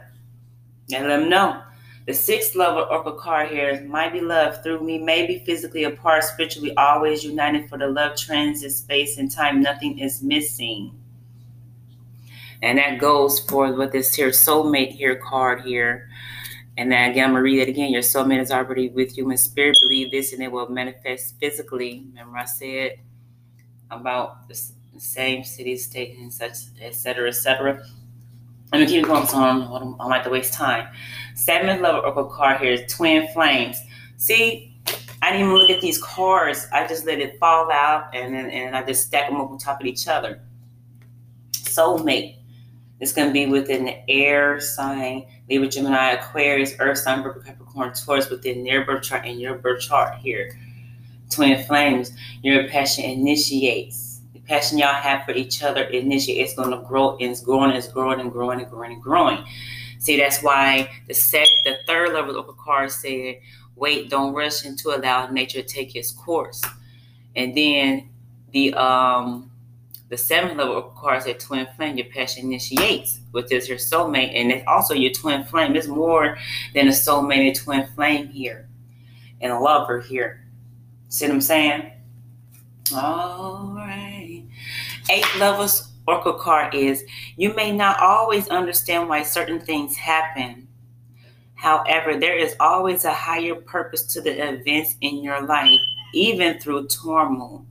And 0.92 1.08
let 1.08 1.20
them 1.20 1.28
know. 1.28 1.62
The 2.06 2.14
sixth 2.14 2.54
lovers 2.54 2.86
oracle 2.88 3.14
card 3.14 3.50
here 3.50 3.68
is 3.70 3.88
might 3.88 4.12
be 4.12 4.20
love 4.20 4.62
through 4.62 4.80
me, 4.80 4.98
maybe 4.98 5.42
physically 5.44 5.84
apart, 5.84 6.22
spiritually 6.22 6.76
always 6.76 7.24
united 7.24 7.68
for 7.68 7.78
the 7.78 7.88
love 7.88 8.16
transit 8.16 8.70
space 8.70 9.18
and 9.18 9.28
time. 9.28 9.60
Nothing 9.60 9.98
is 9.98 10.22
missing. 10.22 10.92
And 12.62 12.78
that 12.78 13.00
goes 13.00 13.40
for 13.40 13.72
what 13.74 13.90
this 13.90 14.14
here 14.14 14.28
soulmate 14.28 14.92
here 14.92 15.16
card 15.16 15.62
here. 15.62 16.08
And 16.78 16.92
then 16.92 17.10
again, 17.10 17.24
I'm 17.24 17.30
gonna 17.30 17.42
read 17.42 17.60
it 17.60 17.68
again. 17.68 17.90
Your 17.90 18.02
soulmate 18.02 18.40
is 18.40 18.50
already 18.50 18.90
with 18.90 19.16
you 19.16 19.30
in 19.30 19.38
spirit. 19.38 19.78
Believe 19.82 20.10
this, 20.10 20.32
and 20.32 20.42
it 20.42 20.52
will 20.52 20.68
manifest 20.68 21.36
physically. 21.40 22.04
Remember, 22.08 22.38
I 22.38 22.44
said 22.44 22.98
about 23.90 24.48
the 24.48 24.60
same 24.98 25.44
city, 25.44 25.76
state, 25.76 26.18
and 26.18 26.32
such, 26.32 26.56
etc., 26.80 27.28
etc. 27.28 27.82
Let 28.72 28.80
me 28.80 28.86
keep 28.86 29.06
going, 29.06 29.26
so 29.26 29.38
I 29.38 29.52
don't, 29.78 29.96
I 30.00 30.06
like 30.06 30.24
to 30.24 30.30
waste 30.30 30.52
time. 30.52 30.88
Seventh 31.34 31.80
lovers 31.80 32.02
oracle 32.02 32.24
card 32.24 32.60
here 32.60 32.72
is 32.72 32.92
twin 32.92 33.28
flames. 33.32 33.80
See, 34.16 34.76
I 35.22 35.30
didn't 35.30 35.46
even 35.46 35.58
look 35.58 35.70
at 35.70 35.80
these 35.80 36.02
cards. 36.02 36.66
I 36.72 36.86
just 36.86 37.06
let 37.06 37.20
it 37.20 37.38
fall 37.38 37.70
out, 37.70 38.14
and 38.14 38.34
then 38.34 38.50
and 38.50 38.76
I 38.76 38.82
just 38.82 39.06
stack 39.06 39.30
them 39.30 39.40
up 39.40 39.50
on 39.50 39.58
top 39.58 39.80
of 39.80 39.86
each 39.86 40.08
other. 40.08 40.42
Soulmate. 41.52 42.36
It's 42.98 43.12
to 43.12 43.30
be 43.30 43.46
within 43.46 43.84
the 43.84 44.10
air 44.10 44.58
sign, 44.60 45.26
Libra, 45.48 45.68
Gemini, 45.68 46.12
Aquarius, 46.12 46.74
Earth 46.78 46.98
sign, 46.98 47.22
Virgo, 47.22 47.40
Capricorn, 47.40 47.92
Taurus, 47.92 48.28
within 48.30 48.64
their 48.64 48.84
birth 48.84 49.04
chart 49.04 49.24
and 49.24 49.40
your 49.40 49.54
birth 49.54 49.82
chart 49.82 50.16
here. 50.18 50.58
Twin 51.30 51.62
flames. 51.64 52.12
Your 52.42 52.68
passion 52.68 53.04
initiates. 53.04 54.20
The 54.32 54.40
passion 54.40 54.78
y'all 54.78 54.94
have 54.94 55.24
for 55.24 55.32
each 55.32 55.62
other 55.62 55.84
initiates. 55.84 56.50
It's 56.50 56.58
going 56.58 56.70
to 56.70 56.84
grow 56.86 57.12
and 57.18 57.30
it's 57.30 57.40
growing, 57.40 57.70
it's 57.70 57.88
growing 57.88 58.20
and 58.20 58.32
growing 58.32 58.60
and 58.60 58.70
growing 58.70 58.92
and 58.92 59.02
growing. 59.02 59.44
See, 59.98 60.18
that's 60.18 60.42
why 60.42 60.90
the 61.08 61.14
set, 61.14 61.48
the 61.64 61.76
third 61.86 62.12
level 62.12 62.38
of 62.38 62.46
the 62.46 62.52
card 62.52 62.90
said, 62.90 63.40
wait, 63.74 64.10
don't 64.10 64.34
rush 64.34 64.64
into 64.64 64.90
allow 64.90 65.28
nature 65.28 65.62
to 65.62 65.66
take 65.68 65.96
its 65.96 66.12
course. 66.12 66.62
And 67.34 67.56
then 67.56 68.10
the 68.52 68.74
um 68.74 69.50
the 70.08 70.16
seventh 70.16 70.56
level 70.56 70.82
cards 70.96 71.26
at 71.26 71.40
twin 71.40 71.66
flame, 71.76 71.96
your 71.96 72.06
passion 72.06 72.44
initiates, 72.46 73.20
which 73.32 73.50
is 73.50 73.68
your 73.68 73.78
soulmate, 73.78 74.34
and 74.34 74.52
it's 74.52 74.64
also 74.66 74.94
your 74.94 75.12
twin 75.12 75.44
flame. 75.44 75.72
There's 75.72 75.88
more 75.88 76.38
than 76.74 76.88
a 76.88 76.92
soulmate 76.92 77.48
and 77.48 77.56
twin 77.56 77.86
flame 77.94 78.28
here, 78.28 78.68
and 79.40 79.52
a 79.52 79.58
lover 79.58 80.00
here. 80.00 80.46
See 81.08 81.26
what 81.26 81.34
I'm 81.34 81.40
saying? 81.40 81.90
All 82.94 83.72
right. 83.74 84.44
Eighth 85.10 85.36
levels 85.38 85.92
oracle 86.06 86.34
card 86.34 86.74
is 86.74 87.04
you 87.36 87.52
may 87.54 87.72
not 87.72 87.98
always 88.00 88.48
understand 88.48 89.08
why 89.08 89.22
certain 89.22 89.60
things 89.60 89.96
happen. 89.96 90.68
However, 91.54 92.16
there 92.16 92.36
is 92.36 92.54
always 92.60 93.04
a 93.04 93.12
higher 93.12 93.54
purpose 93.54 94.04
to 94.08 94.20
the 94.20 94.30
events 94.30 94.96
in 95.00 95.22
your 95.22 95.42
life, 95.42 95.80
even 96.12 96.60
through 96.60 96.88
turmoil. 96.88 97.66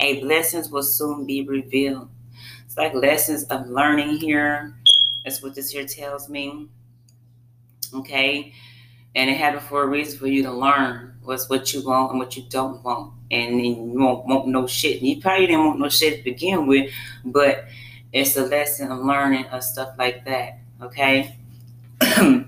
A 0.00 0.20
blessings 0.20 0.70
will 0.70 0.82
soon 0.82 1.26
be 1.26 1.46
revealed. 1.46 2.08
It's 2.64 2.76
like 2.76 2.94
lessons 2.94 3.44
of 3.44 3.68
learning 3.68 4.16
here. 4.16 4.74
That's 5.24 5.42
what 5.42 5.54
this 5.54 5.70
here 5.70 5.86
tells 5.86 6.28
me. 6.28 6.68
Okay. 7.94 8.52
And 9.14 9.28
it 9.28 9.36
happened 9.36 9.62
for 9.64 9.82
a 9.82 9.86
reason 9.86 10.18
for 10.18 10.26
you 10.26 10.42
to 10.44 10.52
learn 10.52 11.14
what's 11.22 11.48
what 11.48 11.72
you 11.72 11.84
want 11.84 12.10
and 12.12 12.18
what 12.18 12.36
you 12.36 12.44
don't 12.48 12.82
want. 12.82 13.12
And 13.30 13.54
then 13.54 13.64
you 13.64 14.00
won't 14.00 14.26
want 14.26 14.48
no 14.48 14.66
shit. 14.66 15.02
You 15.02 15.20
probably 15.20 15.46
didn't 15.46 15.66
want 15.66 15.80
no 15.80 15.88
shit 15.88 16.18
to 16.18 16.24
begin 16.24 16.66
with, 16.66 16.90
but 17.24 17.66
it's 18.12 18.36
a 18.36 18.44
lesson 18.46 18.90
of 18.90 19.00
learning 19.00 19.46
of 19.46 19.62
stuff 19.62 19.94
like 19.98 20.24
that. 20.24 20.58
Okay. 20.82 21.36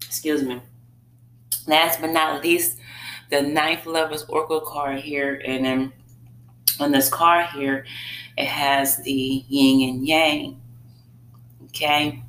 Excuse 0.00 0.42
me. 0.42 0.60
Last 1.66 2.00
but 2.00 2.10
not 2.10 2.42
least, 2.42 2.78
the 3.32 3.40
ninth 3.40 3.86
lovers 3.86 4.24
oracle 4.24 4.60
card 4.60 5.00
here, 5.00 5.42
and 5.44 5.64
then 5.64 5.92
on 6.78 6.92
this 6.92 7.08
card 7.08 7.46
here, 7.46 7.86
it 8.36 8.46
has 8.46 8.98
the 8.98 9.44
yin 9.48 9.88
and 9.88 10.06
yang. 10.06 10.60
Okay. 11.64 12.22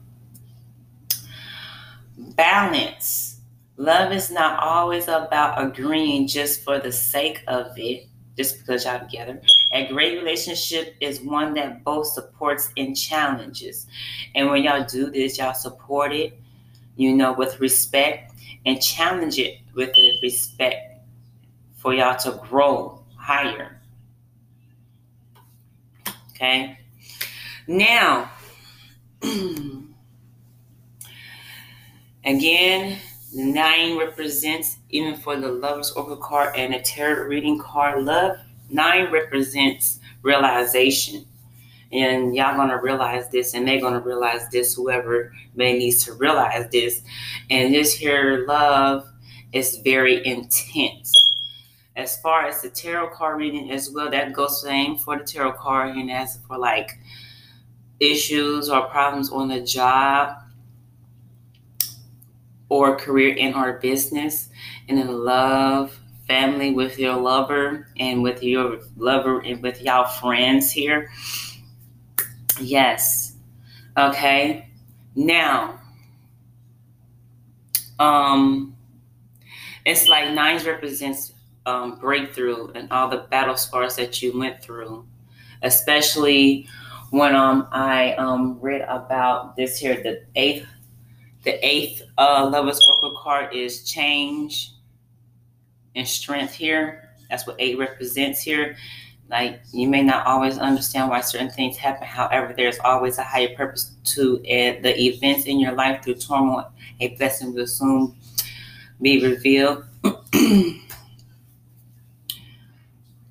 Balance. 2.17 3.41
Love 3.75 4.13
is 4.13 4.31
not 4.31 4.63
always 4.63 5.09
about 5.09 5.61
agreeing 5.61 6.25
just 6.25 6.63
for 6.63 6.79
the 6.79 6.91
sake 6.91 7.43
of 7.47 7.77
it, 7.77 8.07
just 8.37 8.59
because 8.59 8.85
y'all 8.85 8.99
together. 8.99 9.41
A 9.73 9.87
great 9.87 10.17
relationship 10.17 10.95
is 11.01 11.19
one 11.19 11.53
that 11.55 11.83
both 11.83 12.07
supports 12.07 12.71
and 12.77 12.95
challenges. 12.95 13.87
And 14.35 14.49
when 14.49 14.63
y'all 14.63 14.85
do 14.85 15.11
this, 15.11 15.37
y'all 15.37 15.53
support 15.53 16.13
it, 16.13 16.39
you 16.95 17.13
know, 17.13 17.33
with 17.33 17.59
respect 17.59 18.31
and 18.65 18.81
challenge 18.81 19.37
it 19.37 19.57
with 19.75 19.91
respect 20.21 20.92
for 21.83 21.93
y'all 21.93 22.15
to 22.15 22.31
grow 22.49 23.03
higher. 23.17 23.77
Okay. 26.31 26.79
Now, 27.67 28.31
again, 32.23 32.99
nine 33.33 33.97
represents, 33.99 34.77
even 34.91 35.17
for 35.17 35.35
the 35.35 35.51
lover's 35.51 35.91
oracle 35.91 36.15
card 36.15 36.55
and 36.55 36.73
the 36.73 36.79
tarot 36.79 37.27
reading 37.27 37.59
card, 37.59 38.05
love. 38.05 38.37
Nine 38.69 39.11
represents 39.11 39.99
realization. 40.21 41.25
And 41.91 42.33
y'all 42.33 42.55
gonna 42.55 42.81
realize 42.81 43.29
this, 43.29 43.53
and 43.53 43.67
they're 43.67 43.81
gonna 43.81 43.99
realize 43.99 44.47
this, 44.49 44.73
whoever 44.73 45.33
may 45.53 45.77
needs 45.77 46.05
to 46.05 46.13
realize 46.13 46.69
this. 46.71 47.01
And 47.49 47.73
this 47.73 47.93
here 47.93 48.45
love 48.47 49.05
is 49.51 49.79
very 49.83 50.25
intense 50.25 51.22
as 51.95 52.17
far 52.21 52.47
as 52.47 52.61
the 52.61 52.69
tarot 52.69 53.09
card 53.09 53.37
reading 53.37 53.71
as 53.71 53.89
well, 53.91 54.09
that 54.09 54.33
goes 54.33 54.61
same 54.61 54.97
for 54.97 55.17
the 55.17 55.23
tarot 55.23 55.53
card 55.53 55.95
and 55.95 56.11
as 56.11 56.39
for 56.47 56.57
like 56.57 56.99
issues 57.99 58.69
or 58.69 58.87
problems 58.87 59.31
on 59.31 59.47
the 59.47 59.61
job 59.61 60.37
or 62.69 62.95
career 62.97 63.35
in 63.35 63.53
our 63.53 63.73
business 63.79 64.49
and 64.89 64.99
in 64.99 65.07
love 65.07 65.99
family 66.27 66.71
with 66.73 66.97
your 66.97 67.15
lover 67.15 67.87
and 67.99 68.23
with 68.23 68.41
your 68.41 68.79
lover 68.97 69.39
and 69.41 69.61
with 69.61 69.81
y'all 69.81 70.05
friends 70.05 70.71
here. 70.71 71.09
Yes. 72.59 73.35
Okay. 73.97 74.67
Now 75.15 75.79
um 77.99 78.75
it's 79.85 80.07
like 80.07 80.33
nines 80.33 80.65
represents 80.65 81.32
um, 81.65 81.99
breakthrough 81.99 82.71
and 82.73 82.91
all 82.91 83.09
the 83.09 83.25
battle 83.29 83.57
scars 83.57 83.95
that 83.95 84.21
you 84.21 84.37
went 84.37 84.61
through, 84.61 85.05
especially 85.61 86.67
when 87.11 87.35
um, 87.35 87.67
I 87.71 88.13
um, 88.13 88.59
read 88.59 88.81
about 88.81 89.55
this 89.55 89.77
here. 89.77 90.01
The 90.01 90.23
eighth, 90.35 90.67
the 91.43 91.65
eighth 91.65 92.01
uh, 92.17 92.49
Lovers 92.51 92.79
Oracle 92.87 93.19
card 93.21 93.55
is 93.55 93.83
change 93.83 94.71
and 95.95 96.07
strength 96.07 96.53
here. 96.53 97.09
That's 97.29 97.47
what 97.47 97.55
eight 97.59 97.77
represents 97.77 98.41
here. 98.41 98.75
Like 99.29 99.61
you 99.71 99.87
may 99.87 100.03
not 100.03 100.27
always 100.27 100.57
understand 100.57 101.09
why 101.09 101.21
certain 101.21 101.49
things 101.49 101.77
happen. 101.77 102.05
However, 102.05 102.53
there's 102.55 102.79
always 102.79 103.17
a 103.17 103.23
higher 103.23 103.55
purpose 103.55 103.95
to 104.15 104.41
it. 104.43 104.83
The 104.83 104.99
events 104.99 105.45
in 105.45 105.59
your 105.59 105.71
life 105.71 106.03
through 106.03 106.15
turmoil, 106.15 106.71
a 106.99 107.09
blessing 107.15 107.53
will 107.53 107.67
soon 107.67 108.15
be 109.01 109.25
revealed. 109.25 109.85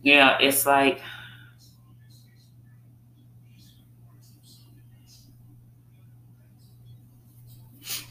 yeah, 0.03 0.39
it's 0.41 0.67
like 0.67 1.01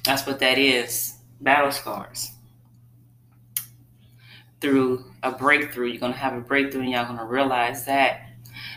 that's 0.03 0.25
what 0.25 0.39
that 0.39 0.57
is 0.57 1.15
battle 1.41 1.71
scars. 1.71 2.31
Through 4.59 5.05
a 5.23 5.31
breakthrough, 5.31 5.87
you're 5.87 5.99
going 5.99 6.13
to 6.13 6.19
have 6.19 6.33
a 6.33 6.39
breakthrough 6.41 6.81
and 6.81 6.91
you're 6.91 7.03
going 7.03 7.17
to 7.17 7.25
realize 7.25 7.85
that. 7.85 8.27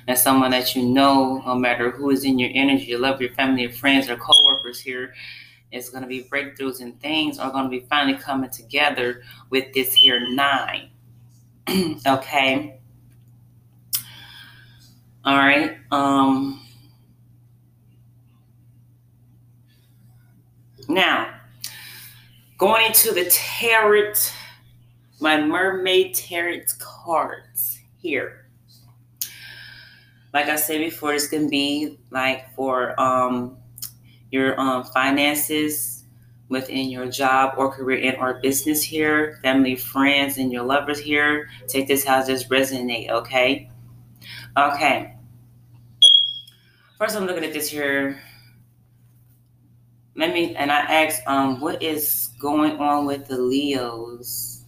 And 0.07 0.19
someone 0.19 0.51
that 0.53 0.75
you 0.75 0.83
know, 0.83 1.43
no 1.47 1.55
matter 1.55 1.91
who 1.91 2.11
is 2.11 2.25
in 2.25 2.39
your 2.39 2.51
energy, 2.55 2.87
you 2.87 2.99
love 2.99 3.21
your 3.21 3.33
family, 3.35 3.63
your 3.63 3.73
friends, 3.73 4.09
or 4.09 4.17
coworkers 4.17 4.81
here, 4.81 5.15
it's 5.73 5.91
going 5.91 6.03
to 6.03 6.09
be 6.09 6.23
breakthroughs 6.25 6.81
and 6.81 6.99
things 7.01 7.39
are 7.39 7.51
going 7.51 7.65
to 7.65 7.71
be 7.71 7.81
finally 7.89 8.17
coming 8.19 8.51
together 8.51 9.23
with 9.51 9.73
this 9.75 9.93
here 9.93 10.27
nine. 10.31 10.91
okay. 12.07 12.81
All 15.25 15.39
right. 15.39 15.79
Um, 15.91 16.61
now, 20.87 21.35
going 22.59 22.87
into 22.87 23.13
the 23.13 23.25
tarot, 23.31 24.13
my 25.21 25.41
mermaid 25.41 26.15
tarot 26.15 26.65
cards 26.79 27.81
here. 27.97 28.49
Like 30.35 30.49
I 30.49 30.57
said 30.57 30.81
before, 30.81 31.13
this 31.13 31.29
can 31.29 31.49
be 31.49 31.99
like 32.11 32.55
for 32.55 33.01
um, 33.01 33.57
your 34.31 34.61
um, 34.61 34.85
finances 34.85 36.05
within 36.51 36.91
your 36.91 37.07
job 37.07 37.55
or 37.57 37.71
career 37.71 38.13
and 38.13 38.19
or 38.19 38.41
business 38.43 38.83
here, 38.83 39.39
family, 39.43 39.75
friends, 39.75 40.37
and 40.37 40.53
your 40.53 40.65
lovers 40.65 40.99
here. 40.99 41.49
Take 41.67 41.89
this 41.89 42.05
how 42.05 42.27
just 42.27 42.51
resonate, 42.51 43.09
okay? 43.09 43.71
Okay. 44.57 45.15
first 46.99 47.17
I'm 47.17 47.27
looking 47.27 47.45
at 47.45 47.53
this 47.53 47.71
here. 47.71 48.21
Let 50.17 50.33
me 50.33 50.55
and 50.57 50.71
I 50.73 50.81
asked, 50.81 51.23
um, 51.27 51.61
what 51.61 51.83
is 51.83 52.31
going 52.41 52.79
on 52.79 53.05
with 53.07 53.27
the 53.29 53.39
Leos 53.39 54.65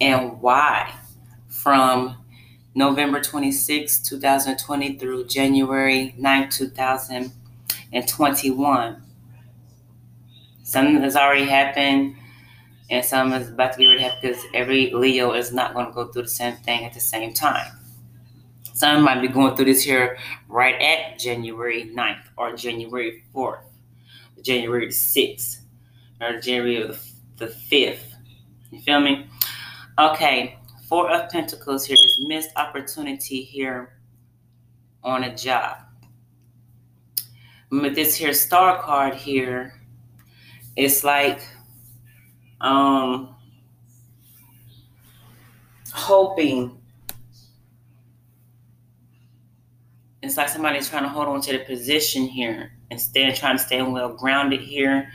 and 0.00 0.40
why 0.40 0.92
from 1.48 2.16
November 2.74 3.20
26, 3.20 4.00
2020 4.00 4.96
through 4.98 5.26
January 5.26 6.14
9, 6.18 6.48
2021. 6.50 9.02
Something 10.62 11.00
has 11.02 11.16
already 11.16 11.46
happened 11.46 12.14
and 12.90 13.04
some 13.04 13.32
is 13.34 13.50
about 13.50 13.74
to 13.74 13.78
get 13.80 13.86
ready 13.88 13.98
to 14.00 14.04
happen 14.04 14.18
because 14.22 14.42
every 14.54 14.90
Leo 14.92 15.32
is 15.34 15.52
not 15.52 15.74
going 15.74 15.86
to 15.86 15.92
go 15.92 16.06
through 16.08 16.22
the 16.22 16.28
same 16.28 16.56
thing 16.56 16.84
at 16.84 16.94
the 16.94 17.00
same 17.00 17.32
time. 17.34 17.77
Some 18.78 19.02
might 19.02 19.20
be 19.20 19.26
going 19.26 19.56
through 19.56 19.64
this 19.64 19.82
here 19.82 20.18
right 20.46 20.80
at 20.80 21.18
January 21.18 21.90
9th 21.92 22.22
or 22.36 22.54
January 22.54 23.24
4th, 23.34 23.64
January 24.40 24.86
6th, 24.86 25.62
or 26.20 26.38
January 26.38 26.88
the 27.38 27.46
5th. 27.46 28.12
You 28.70 28.80
feel 28.82 29.00
me? 29.00 29.26
Okay, 29.98 30.58
Four 30.88 31.10
of 31.10 31.28
Pentacles 31.28 31.86
here 31.86 31.96
is 31.96 32.26
missed 32.28 32.50
opportunity 32.54 33.42
here 33.42 33.98
on 35.02 35.24
a 35.24 35.34
job. 35.34 35.78
With 37.72 37.96
this 37.96 38.14
here 38.14 38.32
star 38.32 38.80
card 38.80 39.14
here, 39.14 39.74
it's 40.76 41.02
like 41.02 41.40
um 42.60 43.34
hoping 45.92 46.78
it's 50.28 50.36
like 50.36 50.50
somebody's 50.50 50.88
trying 50.88 51.04
to 51.04 51.08
hold 51.08 51.26
on 51.26 51.40
to 51.40 51.52
the 51.52 51.60
position 51.60 52.24
here 52.24 52.72
instead 52.90 53.30
of 53.30 53.36
trying 53.36 53.56
to 53.56 53.62
stay 53.62 53.80
well 53.82 54.12
grounded 54.12 54.60
here. 54.60 55.10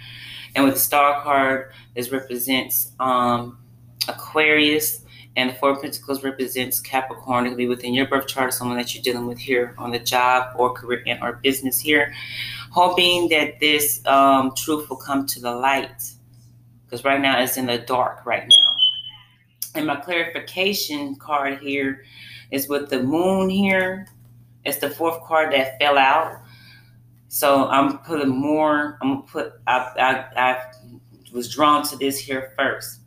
And 0.56 0.66
with 0.66 0.74
the 0.74 0.80
star 0.80 1.22
card, 1.22 1.72
this 1.96 2.12
represents 2.12 2.92
um, 3.00 3.60
Aquarius, 4.08 5.04
and 5.36 5.50
the 5.50 5.54
Four 5.56 5.72
of 5.72 5.82
Pentacles 5.82 6.24
represents 6.24 6.80
Capricorn. 6.80 7.46
It 7.46 7.50
could 7.50 7.58
be 7.58 7.68
within 7.68 7.94
your 7.94 8.08
birth 8.08 8.28
chart, 8.28 8.54
someone 8.54 8.78
that 8.78 8.94
you're 8.94 9.04
dealing 9.04 9.28
with 9.28 9.40
here 9.40 9.74
on 9.78 9.92
the 9.92 10.00
job 10.00 10.56
or 10.58 10.74
career 10.74 11.04
and 11.08 11.22
or 11.24 11.34
business 11.44 11.80
here. 11.80 12.14
Hoping 12.72 13.30
that 13.30 13.60
this 13.60 14.06
um, 14.06 14.54
truth 14.56 14.90
will 14.90 14.98
come 14.98 15.26
to 15.28 15.40
the 15.40 15.54
light. 15.56 16.04
Because 16.86 17.04
right 17.04 17.22
now 17.22 17.40
it's 17.40 17.58
in 17.58 17.66
the 17.66 17.80
dark 17.80 18.26
right 18.26 18.48
now. 18.48 18.76
And 19.76 19.88
my 19.88 19.96
clarification 19.96 21.16
card 21.16 21.60
here 21.60 22.04
is 22.52 22.68
with 22.68 22.90
the 22.90 23.02
moon 23.02 23.50
here 23.50 24.08
it's 24.66 24.78
the 24.78 24.90
fourth 24.90 25.24
card 25.24 25.54
that 25.54 25.80
fell 25.80 25.98
out. 25.98 26.42
So 27.28 27.68
I'm 27.68 28.00
putting 28.00 28.30
more. 28.30 28.98
I'm 29.02 29.16
gonna 29.16 29.22
put. 29.24 29.54
I, 29.68 29.92
I, 29.98 30.42
I 30.42 30.72
was 31.34 31.54
drawn 31.54 31.86
to 31.88 31.98
this 31.98 32.20
here 32.20 32.54
first. 32.58 33.00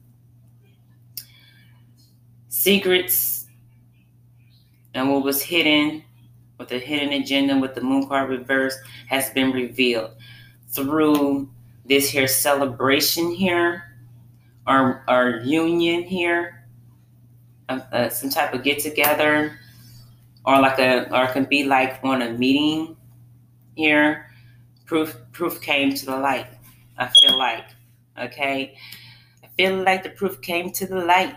Secrets 2.49 3.47
and 4.97 5.13
what 5.13 5.23
was 5.23 5.43
hidden 5.43 6.03
with 6.59 6.69
the 6.69 6.79
hidden 6.79 7.13
agenda 7.13 7.59
with 7.59 7.75
the 7.75 7.81
moon 7.83 8.09
card 8.09 8.31
reverse 8.31 8.77
has 9.09 9.31
been 9.31 9.53
revealed 9.53 10.11
through 10.71 11.49
this 11.85 12.09
here 12.11 12.27
celebration 12.27 13.31
here 13.31 13.83
our, 14.67 15.05
our 15.07 15.41
union 15.41 16.03
here 16.03 16.67
uh, 17.69 17.81
uh, 17.93 18.09
some 18.09 18.31
type 18.31 18.55
of 18.55 18.65
get 18.65 18.79
together 18.79 19.59
or 20.47 20.61
like 20.61 20.79
a 20.79 21.13
or 21.15 21.25
it 21.25 21.33
can 21.33 21.45
be 21.45 21.65
like 21.65 21.99
on 22.03 22.23
a 22.23 22.33
meeting 22.33 22.97
here 23.75 24.31
proof 24.87 25.17
proof 25.33 25.61
came 25.61 25.93
to 25.93 26.07
the 26.07 26.17
light 26.17 26.47
i 26.99 27.09
feel 27.09 27.39
like 27.39 27.65
okay? 28.19 28.75
I 29.45 29.49
feel 29.59 29.83
like 29.83 30.03
the 30.03 30.09
proof 30.11 30.41
came 30.41 30.71
to 30.73 30.87
the 30.87 31.05
light 31.05 31.35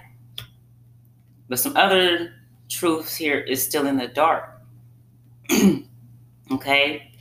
but 1.49 1.59
some 1.59 1.75
other 1.75 2.33
truths 2.69 3.15
here 3.15 3.39
is 3.39 3.61
still 3.61 3.87
in 3.87 3.97
the 3.97 4.07
dark 4.07 4.61
okay? 6.51 7.11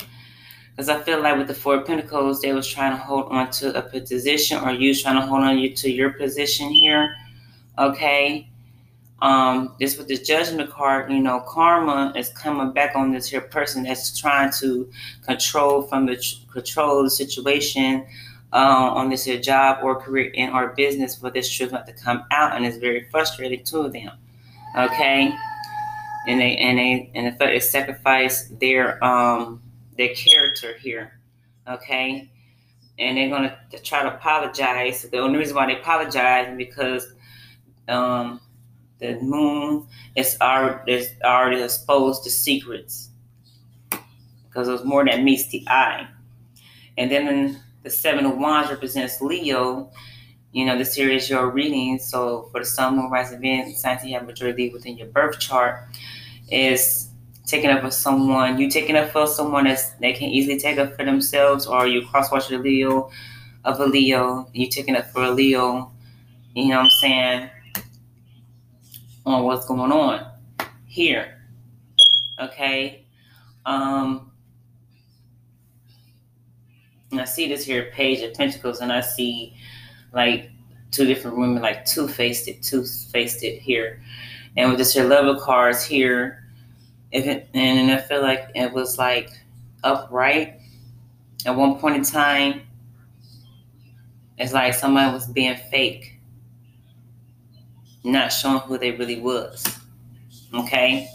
Because 0.71 0.89
i 0.89 1.01
feel 1.01 1.21
like 1.21 1.37
with 1.37 1.49
the 1.49 1.55
four 1.55 1.83
pentacles 1.83 2.41
they 2.41 2.53
was 2.53 2.69
trying 2.69 2.93
to 2.93 3.03
hold 3.03 3.33
on 3.33 3.51
to 3.53 3.77
a 3.77 3.83
position 3.83 4.61
or 4.63 4.71
you 4.71 4.95
trying 4.95 5.21
to 5.21 5.27
hold 5.27 5.43
on 5.43 5.59
you 5.59 5.75
to 5.75 5.91
your 5.91 6.11
position 6.11 6.69
here 6.69 7.17
okay 7.79 8.48
um, 9.21 9.75
this 9.81 9.99
with 9.99 10.07
the 10.07 10.17
judgment 10.17 10.71
card, 10.71 11.11
you 11.11 11.21
know, 11.21 11.41
karma 11.41 12.13
is 12.17 12.29
coming 12.31 12.73
back 12.73 12.95
on 12.95 13.13
this 13.13 13.29
here 13.29 13.41
person 13.41 13.83
that's 13.83 14.17
trying 14.17 14.53
to 14.61 14.89
control 15.25 15.83
from 15.83 16.07
the 16.07 16.23
control 16.53 17.03
the 17.03 17.11
situation 17.11 18.07
uh, 18.53 18.91
on 18.95 19.11
this 19.11 19.25
here 19.25 19.41
job 19.41 19.79
or 19.83 20.01
career 20.01 20.31
in 20.35 20.51
our 20.51 20.69
business 20.69 21.17
for 21.17 21.31
this 21.31 21.53
truth 21.53 21.73
not 21.73 21.87
to 21.87 21.93
come 21.93 22.25
out, 22.31 22.55
and 22.55 22.65
it's 22.65 22.77
very 22.77 23.09
frustrating 23.11 23.65
to 23.65 23.89
them. 23.89 24.13
Okay, 24.77 25.35
and 26.29 26.41
they 26.41 26.57
and 26.57 26.79
they 26.79 27.11
and 27.15 27.27
in 27.27 27.33
fact 27.35 27.51
they 27.51 27.61
sacrifice 27.61 28.49
their 28.61 29.03
um 29.05 29.61
their 29.97 30.15
character 30.15 30.75
here. 30.79 31.19
Okay, 31.69 32.31
and 33.01 33.17
they're 33.17 33.31
gonna 33.31 33.59
try 33.83 34.05
to 34.05 34.15
apologize. 34.15 35.03
The 35.03 35.19
only 35.19 35.41
reason 35.41 35.57
why 35.57 35.67
they 35.67 35.81
apologize 35.81 36.51
is 36.51 36.57
because 36.57 37.13
um 37.89 38.41
the 38.99 39.17
moon 39.21 39.87
is 40.17 40.37
already, 40.41 40.93
is 40.93 41.11
already 41.25 41.63
exposed 41.63 42.25
to 42.25 42.31
secrets 42.31 43.11
because 44.49 44.69
it 44.69 44.73
was 44.73 44.85
more 44.85 45.05
than 45.05 45.25
meets 45.25 45.49
the 45.49 45.65
eye. 45.69 46.09
And 46.97 47.11
then 47.11 47.63
the 47.83 47.91
Seven 47.91 48.27
of 48.27 48.39
Wands 48.39 48.71
represents 48.71 49.21
Leo. 49.21 49.91
You 50.53 50.67
know, 50.67 50.77
this 50.79 50.95
here 50.95 51.11
is 51.11 51.31
your 51.31 51.51
reading. 51.51 51.99
So 51.99 52.49
for 52.51 52.61
the 52.61 52.67
Sun, 52.67 52.97
Moon, 52.97 53.11
Rising, 53.11 53.41
Venus, 53.41 53.81
signs 53.81 54.05
you 54.05 54.15
have 54.15 54.27
majority 54.27 54.71
within 54.71 54.97
your 54.97 55.09
birth 55.09 55.39
chart 55.39 55.85
is 56.51 57.09
taking 57.47 57.71
up 57.71 57.83
for 57.83 57.91
someone. 57.91 58.59
You 58.59 58.71
taking 58.71 58.97
up 58.97 59.11
for 59.11 59.27
someone 59.27 59.65
that's 59.65 59.91
they 60.01 60.13
can 60.13 60.29
easily 60.29 60.59
take 60.59 60.79
up 60.79 60.97
for 60.97 61.05
themselves, 61.05 61.67
or 61.67 61.87
you 61.87 62.07
cross 62.07 62.31
watch 62.33 62.51
a 62.51 62.59
Leo 62.59 63.11
of 63.65 63.81
a 63.81 63.87
Leo. 63.87 64.49
You 64.53 64.69
taking 64.69 64.97
up 64.97 65.07
for 65.13 65.25
a 65.25 65.31
Leo. 65.31 65.93
You 66.55 66.69
know 66.69 66.77
what 66.77 66.85
I'm 66.85 66.91
saying? 66.91 67.51
On 69.29 69.45
what's 69.45 69.67
going 69.67 69.93
on 69.93 70.27
here. 70.87 71.39
Okay. 72.41 73.05
Um, 73.67 74.33
and 77.11 77.21
I 77.21 77.25
see 77.25 77.49
this 77.49 77.65
here 77.65 77.91
page 77.93 78.23
of 78.23 78.35
pentacles, 78.35 78.81
and 78.81 78.93
I 78.93 79.01
see 79.01 79.55
like 80.13 80.51
two 80.91 81.05
different 81.05 81.37
women, 81.37 81.63
like 81.63 81.85
two 81.85 82.09
faced 82.09 82.49
it, 82.49 82.63
two 82.63 82.85
faced 82.85 83.43
it 83.43 83.61
here. 83.61 84.03
And 84.57 84.71
with 84.71 84.79
this 84.79 84.95
here 84.95 85.05
level 85.05 85.39
cards 85.39 85.85
here, 85.85 86.45
if 87.13 87.27
it, 87.27 87.49
and 87.55 87.91
I 87.91 87.99
feel 87.99 88.23
like 88.23 88.51
it 88.55 88.73
was 88.73 88.99
like 88.99 89.31
upright 89.85 90.61
at 91.47 91.55
one 91.55 91.79
point 91.79 91.97
in 91.97 92.03
time. 92.03 92.63
It's 94.37 94.53
like 94.53 94.75
somebody 94.75 95.13
was 95.13 95.27
being 95.27 95.57
fake 95.71 96.18
not 98.05 98.33
showing 98.33 98.61
who 98.61 98.79
they 98.79 98.93
really 98.93 99.21
was. 99.21 99.65
Okay? 100.55 101.09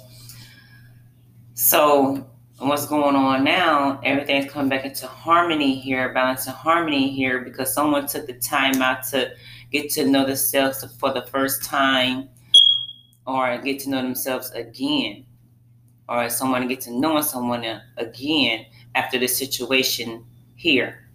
So, 1.53 2.27
what's 2.59 2.85
going 2.85 3.15
on 3.15 3.43
now? 3.43 3.99
Everything's 4.03 4.51
coming 4.51 4.69
back 4.69 4.85
into 4.85 5.07
harmony 5.07 5.75
here, 5.75 6.13
balance 6.13 6.47
and 6.47 6.55
harmony 6.55 7.09
here, 7.09 7.41
because 7.41 7.73
someone 7.73 8.07
took 8.07 8.27
the 8.27 8.33
time 8.33 8.81
out 8.81 9.03
to 9.11 9.33
get 9.71 9.89
to 9.91 10.05
know 10.05 10.25
themselves 10.25 10.85
for 10.99 11.13
the 11.13 11.23
first 11.23 11.63
time 11.63 12.29
or 13.25 13.57
get 13.59 13.79
to 13.79 13.89
know 13.89 14.01
themselves 14.01 14.51
again 14.51 15.25
or 16.09 16.29
someone 16.29 16.67
get 16.67 16.81
to 16.81 16.91
know 16.91 17.21
someone 17.21 17.65
again 17.97 18.65
after 18.95 19.17
this 19.17 19.37
situation 19.37 20.23
here 20.55 21.07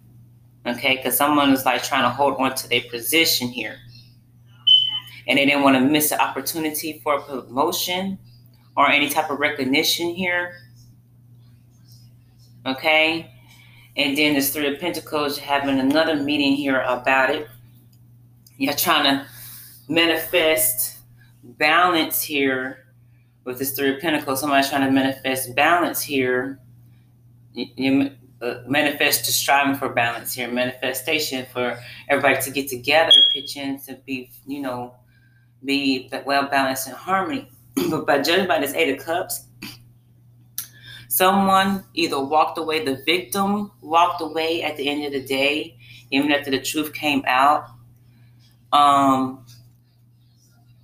okay 0.65 0.97
because 0.97 1.15
someone 1.15 1.51
is 1.51 1.65
like 1.65 1.83
trying 1.83 2.03
to 2.03 2.09
hold 2.09 2.35
on 2.39 2.53
to 2.55 2.67
their 2.69 2.81
position 2.89 3.47
here 3.47 3.77
and 5.29 5.37
they 5.37 5.45
didn't 5.45 5.61
want 5.61 5.75
to 5.75 5.81
miss 5.81 6.09
the 6.09 6.19
opportunity 6.19 6.99
for 7.03 7.21
promotion 7.21 8.17
or 8.75 8.89
any 8.89 9.09
type 9.09 9.29
of 9.29 9.39
recognition 9.39 10.09
here. 10.09 10.55
Okay. 12.65 13.31
And 13.95 14.17
then 14.17 14.33
this 14.33 14.51
Three 14.51 14.73
of 14.73 14.79
Pentacles, 14.79 15.37
having 15.37 15.79
another 15.79 16.15
meeting 16.15 16.53
here 16.53 16.81
about 16.81 17.29
it. 17.29 17.47
You're 18.57 18.73
trying 18.73 19.03
to 19.03 19.27
manifest 19.87 20.97
balance 21.43 22.21
here 22.21 22.87
with 23.43 23.59
this 23.59 23.73
Three 23.73 23.93
of 23.93 24.01
Pentacles. 24.01 24.39
Somebody's 24.39 24.69
trying 24.69 24.85
to 24.85 24.91
manifest 24.91 25.55
balance 25.55 26.01
here. 26.01 26.59
You, 27.53 27.67
you 27.75 28.11
uh, 28.41 28.61
manifest 28.67 29.25
to 29.25 29.31
striving 29.31 29.75
for 29.75 29.89
balance 29.89 30.33
here, 30.33 30.51
manifestation 30.51 31.45
for 31.53 31.79
everybody 32.07 32.41
to 32.41 32.51
get 32.51 32.67
together, 32.67 33.11
pitch 33.31 33.57
in 33.57 33.79
to 33.81 33.95
be, 34.05 34.31
you 34.47 34.61
know, 34.61 34.95
be 35.63 36.11
well 36.25 36.47
balanced 36.47 36.87
and 36.87 36.95
harmony. 36.95 37.49
but 37.89 38.05
by 38.05 38.19
judging 38.19 38.47
by 38.47 38.59
this 38.59 38.73
Eight 38.73 38.97
of 38.97 39.05
Cups, 39.05 39.45
someone 41.07 41.83
either 41.93 42.19
walked 42.23 42.57
away, 42.57 42.83
the 42.83 43.01
victim 43.05 43.71
walked 43.81 44.21
away 44.21 44.63
at 44.63 44.77
the 44.77 44.87
end 44.87 45.05
of 45.05 45.11
the 45.11 45.25
day, 45.25 45.77
even 46.11 46.31
after 46.31 46.51
the 46.51 46.61
truth 46.61 46.93
came 46.93 47.23
out, 47.27 47.65
um, 48.71 49.45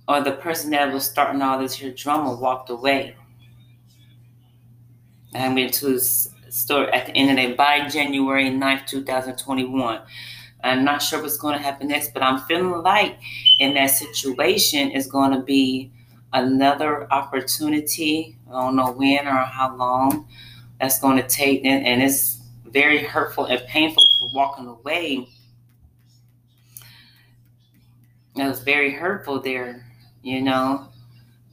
or 0.08 0.20
the 0.20 0.32
person 0.32 0.70
that 0.70 0.92
was 0.92 1.04
starting 1.04 1.42
all 1.42 1.58
this 1.58 1.74
here 1.74 1.92
drama 1.92 2.34
walked 2.34 2.70
away. 2.70 3.16
I'm 5.34 5.54
going 5.54 5.70
to 5.70 5.98
story 5.98 6.90
at 6.92 7.06
the 7.06 7.12
end 7.12 7.30
of 7.30 7.36
the 7.36 7.42
day 7.42 7.54
by 7.54 7.88
January 7.88 8.48
9th, 8.50 8.86
2021. 8.86 10.00
I'm 10.64 10.84
not 10.84 11.02
sure 11.02 11.20
what's 11.20 11.36
going 11.36 11.56
to 11.56 11.62
happen 11.62 11.88
next, 11.88 12.14
but 12.14 12.22
I'm 12.22 12.40
feeling 12.42 12.82
like 12.82 13.18
in 13.58 13.74
that 13.74 13.90
situation 13.90 14.90
is 14.90 15.06
going 15.06 15.32
to 15.32 15.40
be 15.40 15.90
another 16.32 17.10
opportunity. 17.12 18.36
I 18.48 18.52
don't 18.52 18.76
know 18.76 18.92
when 18.92 19.26
or 19.26 19.44
how 19.44 19.74
long 19.76 20.28
that's 20.80 21.00
going 21.00 21.16
to 21.16 21.26
take, 21.26 21.64
and, 21.64 21.86
and 21.86 22.02
it's 22.02 22.42
very 22.66 23.02
hurtful 23.02 23.46
and 23.46 23.62
painful 23.66 24.02
for 24.18 24.28
walking 24.34 24.66
away. 24.66 25.26
It 28.36 28.44
was 28.46 28.60
very 28.60 28.92
hurtful 28.92 29.40
there, 29.40 29.86
you 30.22 30.42
know. 30.42 30.88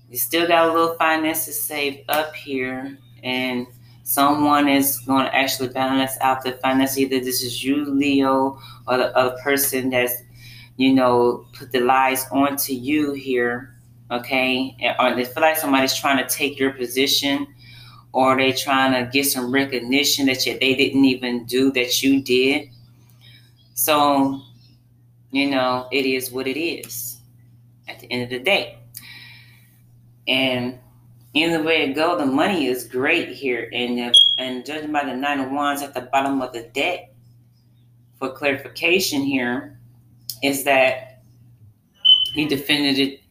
You 0.10 0.18
still 0.18 0.48
got 0.48 0.70
a 0.70 0.74
little 0.74 0.96
finances 0.96 1.62
saved 1.64 2.02
up 2.10 2.36
here, 2.36 2.98
and 3.24 3.66
someone 4.04 4.68
is 4.68 5.00
going 5.00 5.26
to 5.26 5.34
actually 5.34 5.70
balance 5.70 6.18
out 6.20 6.44
the 6.44 6.52
finance. 6.62 6.98
Either 6.98 7.20
this 7.20 7.42
is 7.42 7.64
you, 7.64 7.86
Leo, 7.86 8.60
or 8.86 8.98
the 8.98 9.18
other 9.18 9.38
person 9.42 9.90
that's, 9.90 10.23
you 10.78 10.94
know, 10.94 11.46
put 11.54 11.72
the 11.72 11.80
lies 11.80 12.26
onto 12.32 12.74
you 12.74 13.14
here, 13.14 13.76
okay? 14.12 14.76
Or 15.00 15.08
uh, 15.08 15.16
they 15.16 15.26
feel 15.26 15.42
like 15.42 15.58
somebody's 15.58 15.96
trying 15.96 16.18
to 16.18 16.28
take 16.28 16.60
your 16.60 16.72
position, 16.72 17.48
or 18.12 18.36
they 18.36 18.54
trying 18.54 18.94
to 18.94 19.10
get 19.12 19.26
some 19.26 19.52
recognition 19.52 20.26
that 20.28 20.46
you, 20.46 20.58
they 20.60 20.76
didn't 20.76 21.06
even 21.06 21.46
do 21.46 21.72
that 21.72 22.02
you 22.02 22.22
did. 22.22 22.70
So, 23.74 24.42
you 25.32 25.50
know, 25.50 25.88
it 25.92 26.06
is 26.06 26.32
what 26.32 26.48
it 26.48 26.60
is 26.60 27.18
at 27.88 28.00
the 28.00 28.12
end 28.12 28.24
of 28.24 28.30
the 28.30 28.40
day. 28.40 28.80
And 30.28 30.80
Either 31.36 31.64
way 31.64 31.82
it 31.82 31.96
go, 31.96 32.16
the 32.16 32.26
money 32.26 32.68
is 32.68 32.84
great 32.84 33.30
here. 33.30 33.68
And 33.74 34.00
if, 34.00 34.14
and 34.38 34.64
judging 34.64 34.92
by 34.92 35.04
the 35.04 35.16
nine 35.16 35.40
of 35.40 35.50
wands 35.50 35.82
at 35.82 35.96
the 35.96 36.02
bottom 36.02 36.42
of 36.44 36.54
the 36.54 36.64
deck, 36.74 37.12
for 38.20 38.32
clarification 38.32 39.24
here, 39.24 39.80
is 40.44 40.64
that 40.66 41.22
you 42.36 42.48
defended 42.48 43.00
it, 43.00 43.22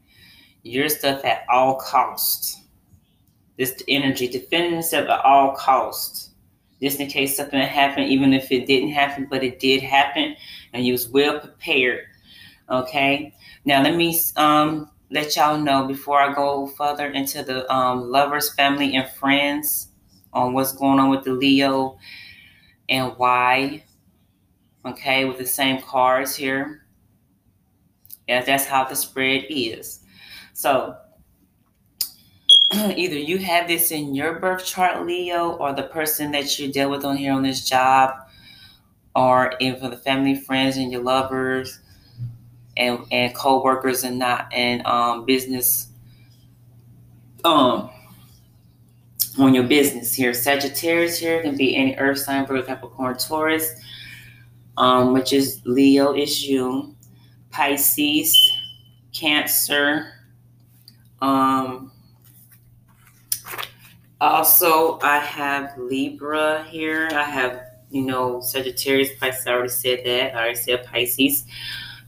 your 0.62 0.88
stuff 0.88 1.24
at 1.24 1.44
all 1.48 1.76
costs. 1.76 2.60
This 3.58 3.82
energy, 3.86 4.26
defending 4.26 4.74
yourself 4.74 5.08
at 5.08 5.24
all 5.24 5.54
costs. 5.54 6.30
Just 6.80 6.98
in 6.98 7.06
case 7.06 7.36
something 7.36 7.60
happened, 7.60 8.10
even 8.10 8.32
if 8.32 8.50
it 8.50 8.66
didn't 8.66 8.90
happen, 8.90 9.28
but 9.30 9.44
it 9.44 9.60
did 9.60 9.82
happen, 9.82 10.34
and 10.72 10.84
you 10.84 10.92
was 10.92 11.08
well 11.08 11.38
prepared. 11.38 12.06
Okay. 12.68 13.34
Now 13.64 13.82
let 13.82 13.94
me 13.94 14.18
um 14.36 14.90
let 15.10 15.36
y'all 15.36 15.58
know 15.58 15.86
before 15.86 16.20
I 16.20 16.32
go 16.32 16.66
further 16.66 17.06
into 17.08 17.42
the 17.44 17.70
um, 17.72 18.10
lovers, 18.10 18.54
family, 18.54 18.96
and 18.96 19.08
friends 19.10 19.88
on 20.32 20.54
what's 20.54 20.72
going 20.72 20.98
on 20.98 21.10
with 21.10 21.22
the 21.22 21.32
Leo 21.32 21.98
and 22.88 23.12
why. 23.18 23.84
Okay, 24.86 25.26
with 25.26 25.38
the 25.38 25.46
same 25.46 25.80
cards 25.82 26.34
here. 26.34 26.81
That's 28.40 28.64
how 28.64 28.84
the 28.84 28.96
spread 28.96 29.44
is. 29.50 30.00
So, 30.54 30.96
either 32.72 33.16
you 33.16 33.38
have 33.38 33.68
this 33.68 33.90
in 33.90 34.14
your 34.14 34.38
birth 34.38 34.64
chart, 34.64 35.06
Leo, 35.06 35.52
or 35.52 35.74
the 35.74 35.82
person 35.84 36.32
that 36.32 36.58
you 36.58 36.72
deal 36.72 36.90
with 36.90 37.04
on 37.04 37.16
here 37.16 37.32
on 37.32 37.42
this 37.42 37.68
job, 37.68 38.14
or 39.14 39.54
even 39.60 39.78
for 39.78 39.90
the 39.90 39.96
family, 39.96 40.34
friends, 40.34 40.76
and 40.76 40.90
your 40.90 41.02
lovers 41.02 41.80
and 42.76 43.00
and 43.10 43.34
co-workers 43.34 44.04
and 44.04 44.18
not 44.18 44.50
and 44.52 44.86
um, 44.86 45.26
business 45.26 45.88
um 47.44 47.90
on 49.38 49.54
your 49.54 49.64
business 49.64 50.12
here. 50.12 50.34
Sagittarius 50.34 51.18
here 51.18 51.42
can 51.42 51.56
be 51.56 51.74
any 51.74 51.96
earth 51.96 52.18
sign, 52.18 52.46
Virgo, 52.46 52.62
Capricorn, 52.62 53.16
Taurus, 53.16 53.72
um, 54.76 55.12
which 55.12 55.32
is 55.32 55.60
Leo 55.64 56.14
is 56.14 56.46
you, 56.46 56.94
Pisces, 57.52 58.50
Cancer. 59.12 60.12
Um, 61.20 61.92
also, 64.20 64.98
I 65.02 65.18
have 65.18 65.76
Libra 65.78 66.64
here. 66.64 67.08
I 67.12 67.24
have, 67.24 67.60
you 67.90 68.02
know, 68.02 68.40
Sagittarius, 68.40 69.10
Pisces. 69.20 69.46
I 69.46 69.52
already 69.52 69.68
said 69.68 70.00
that. 70.04 70.34
I 70.34 70.38
already 70.38 70.56
said 70.56 70.84
Pisces. 70.86 71.44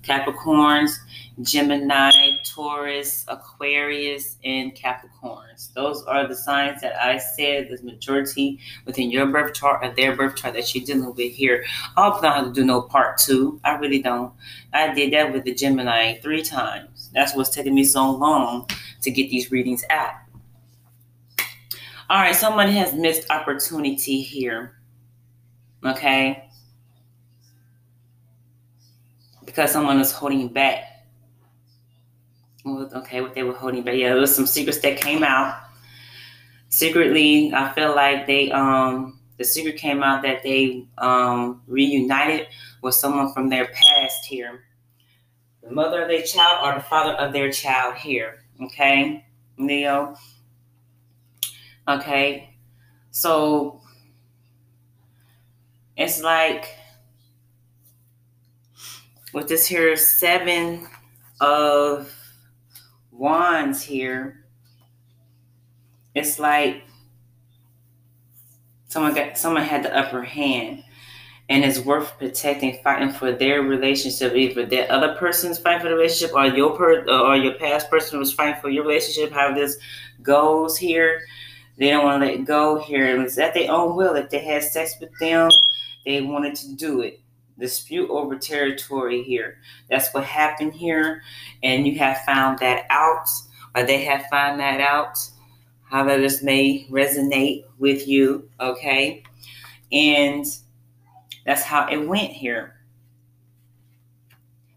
Capricorns, 0.05 0.99
Gemini, 1.43 2.13
Taurus, 2.45 3.25
Aquarius, 3.29 4.37
and 4.45 4.75
Capricorns. 4.75 5.73
Those 5.73 6.05
are 6.05 6.29
the 6.29 6.35
signs 6.35 6.81
that 6.83 7.01
I 7.03 7.19
said 7.19 7.69
the 7.71 7.83
majority 7.83 8.61
within 8.85 9.11
your 9.11 9.27
birth 9.27 9.55
chart 9.55 9.85
or 9.85 9.95
their 9.95 10.15
birth 10.15 10.37
chart 10.37 10.55
that 10.55 10.75
you're 10.75 10.85
dealing 10.85 11.15
with 11.15 11.33
here. 11.33 11.65
I 11.97 12.11
hope 12.11 12.23
don't 12.23 12.33
have 12.33 12.47
to 12.47 12.53
do 12.53 12.65
no 12.65 12.83
part 12.83 13.19
two. 13.19 13.61
I 13.65 13.77
really 13.77 14.03
don't. 14.03 14.33
I 14.73 14.93
did 14.95 15.13
that 15.13 15.33
with 15.33 15.45
the 15.45 15.55
Gemini 15.55 16.19
three 16.21 16.43
times. 16.43 17.11
That's 17.15 17.35
what's 17.35 17.51
taking 17.51 17.75
me 17.75 17.85
so 17.85 18.11
long 18.11 18.69
to 19.03 19.11
get 19.11 19.31
these 19.31 19.51
readings 19.51 19.85
out. 19.91 20.15
All 22.11 22.21
right, 22.21 22.35
somebody 22.35 22.73
has 22.73 22.93
missed 22.93 23.31
opportunity 23.31 24.21
here. 24.21 24.79
Okay 25.85 26.49
because 29.55 29.71
someone 29.71 29.99
was 29.99 30.11
holding 30.11 30.41
you 30.41 30.49
back. 30.49 31.07
okay, 32.67 33.21
what 33.21 33.35
they 33.35 33.45
were 33.45 33.53
holding 33.53 33.85
back. 33.85 33.95
Yeah, 33.95 34.09
there 34.09 34.21
was 34.21 34.35
some 34.35 34.47
secrets 34.47 34.81
that 34.81 35.01
came 35.01 35.23
out. 35.23 35.61
Secretly, 36.71 37.55
I 37.55 37.73
feel 37.73 37.95
like 37.95 38.27
they 38.27 38.51
um 38.51 39.21
the 39.39 39.45
secret 39.45 39.77
came 39.77 40.03
out 40.03 40.23
that 40.23 40.43
they 40.43 40.89
um 40.99 41.63
reunited 41.69 42.49
with 42.83 42.97
someone 42.97 43.33
from 43.33 43.49
their 43.49 43.67
past 43.67 44.25
here. 44.25 44.65
The 45.63 45.71
mother 45.71 46.03
of 46.03 46.09
their 46.09 46.23
child 46.23 46.67
or 46.67 46.75
the 46.75 46.85
father 46.85 47.13
of 47.13 47.33
their 47.33 47.53
child 47.53 47.95
here. 47.95 48.45
Okay, 48.61 49.25
Leo. 49.57 50.17
Okay, 51.87 52.57
so 53.13 53.81
it's 55.97 56.21
like 56.21 56.67
with 59.35 59.49
this 59.49 59.67
here 59.67 59.97
seven 59.97 60.87
of 61.41 62.15
wands 63.11 63.83
here, 63.83 64.45
it's 66.15 66.39
like 66.39 66.85
someone 68.87 69.13
got 69.13 69.37
someone 69.37 69.65
had 69.65 69.83
the 69.83 69.95
upper 69.95 70.23
hand 70.23 70.85
and 71.49 71.65
it's 71.65 71.81
worth 71.81 72.17
protecting, 72.17 72.79
fighting 72.83 73.11
for 73.11 73.33
their 73.33 73.61
relationship. 73.61 74.35
Either 74.35 74.65
that 74.65 74.89
other 74.89 75.15
person's 75.17 75.59
fighting 75.59 75.83
for 75.83 75.89
the 75.89 75.97
relationship, 75.97 76.35
or 76.35 76.47
your 76.47 76.71
per 76.77 77.05
or 77.07 77.37
your 77.37 77.55
past 77.55 77.91
person 77.91 78.19
was 78.19 78.33
fighting 78.33 78.61
for 78.63 78.71
your 78.71 78.85
relationship. 78.85 79.33
How 79.33 79.53
this 79.53 79.77
goes 80.23 80.79
here, 80.79 81.23
they 81.77 81.91
don't 81.91 82.05
want 82.05 82.23
to 82.23 82.29
let 82.29 82.45
go 82.45 82.79
here. 82.79 83.05
It 83.05 83.19
was 83.19 83.37
at 83.37 83.53
their 83.53 83.71
own 83.71 83.97
will. 83.97 84.15
If 84.15 84.31
they 84.31 84.39
had 84.39 84.63
sex 84.63 84.95
with 85.01 85.11
them, 85.19 85.51
they 86.07 86.23
wanted 86.23 86.55
to 86.55 86.75
do 86.77 87.01
it 87.01 87.21
dispute 87.59 88.11
over 88.11 88.37
territory 88.37 89.23
here. 89.23 89.59
That's 89.89 90.13
what 90.13 90.25
happened 90.25 90.75
here, 90.75 91.23
and 91.63 91.87
you 91.87 91.99
have 91.99 92.19
found 92.19 92.59
that 92.59 92.85
out, 92.91 93.29
or 93.75 93.85
they 93.85 94.05
have 94.05 94.27
found 94.27 94.61
that 94.61 94.81
out. 94.81 95.19
However, 95.83 96.21
this 96.21 96.43
may 96.43 96.87
resonate 96.91 97.65
with 97.79 98.09
you, 98.09 98.49
okay? 98.61 99.23
And 99.93 100.45
that's 101.47 101.63
how 101.63 101.89
it 101.89 102.09
went 102.09 102.33
here. 102.33 102.75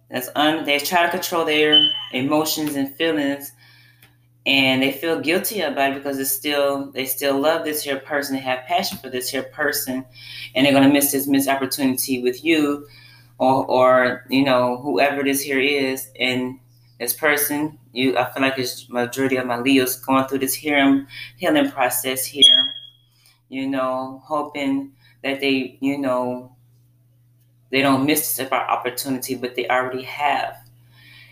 That's 0.10 0.30
un, 0.36 0.64
they 0.64 0.80
try 0.80 1.04
to 1.04 1.12
control 1.12 1.44
their 1.44 1.86
emotions 2.14 2.76
and 2.76 2.96
feelings 2.96 3.52
and 4.48 4.82
they 4.82 4.94
feel 4.94 5.20
guilty 5.20 5.60
about 5.62 5.92
it 5.92 5.96
because 5.96 6.18
it's 6.18 6.32
still 6.32 6.90
they 6.92 7.06
still 7.06 7.38
love 7.40 7.66
this 7.66 7.84
here 7.84 8.00
person. 8.00 8.36
They 8.36 8.42
have 8.42 8.66
passion 8.66 8.98
for 8.98 9.10
this 9.10 9.30
here 9.30 9.44
person. 9.44 10.06
And 10.56 10.66
they're 10.66 10.74
going 10.74 10.88
to 10.88 10.94
miss 10.94 11.12
this 11.12 11.28
missed 11.28 11.50
opportunity 11.50 12.24
with 12.24 12.44
you 12.44 12.88
or 13.38 13.66
or 13.66 14.26
you 14.30 14.44
know 14.44 14.78
whoever 14.78 15.22
this 15.22 15.42
here 15.42 15.60
is. 15.60 16.10
And 16.20 16.60
this 17.00 17.14
person 17.14 17.78
you 17.94 18.18
i 18.18 18.32
feel 18.32 18.42
like 18.42 18.58
it's 18.58 18.90
majority 18.90 19.36
of 19.36 19.46
my 19.46 19.60
leos 19.60 19.98
going 19.98 20.26
through 20.26 20.40
this 20.40 20.56
healing 20.56 21.06
healing 21.36 21.70
process 21.70 22.26
here 22.26 22.66
you 23.50 23.68
know 23.68 24.20
hoping 24.26 24.92
that 25.24 25.40
they 25.40 25.78
you 25.80 25.96
know 25.98 26.56
they 27.70 27.82
don't 27.82 28.06
miss 28.06 28.36
this 28.36 28.52
opportunity 28.52 29.36
but 29.36 29.56
they 29.56 29.68
already 29.68 30.04
have. 30.04 30.56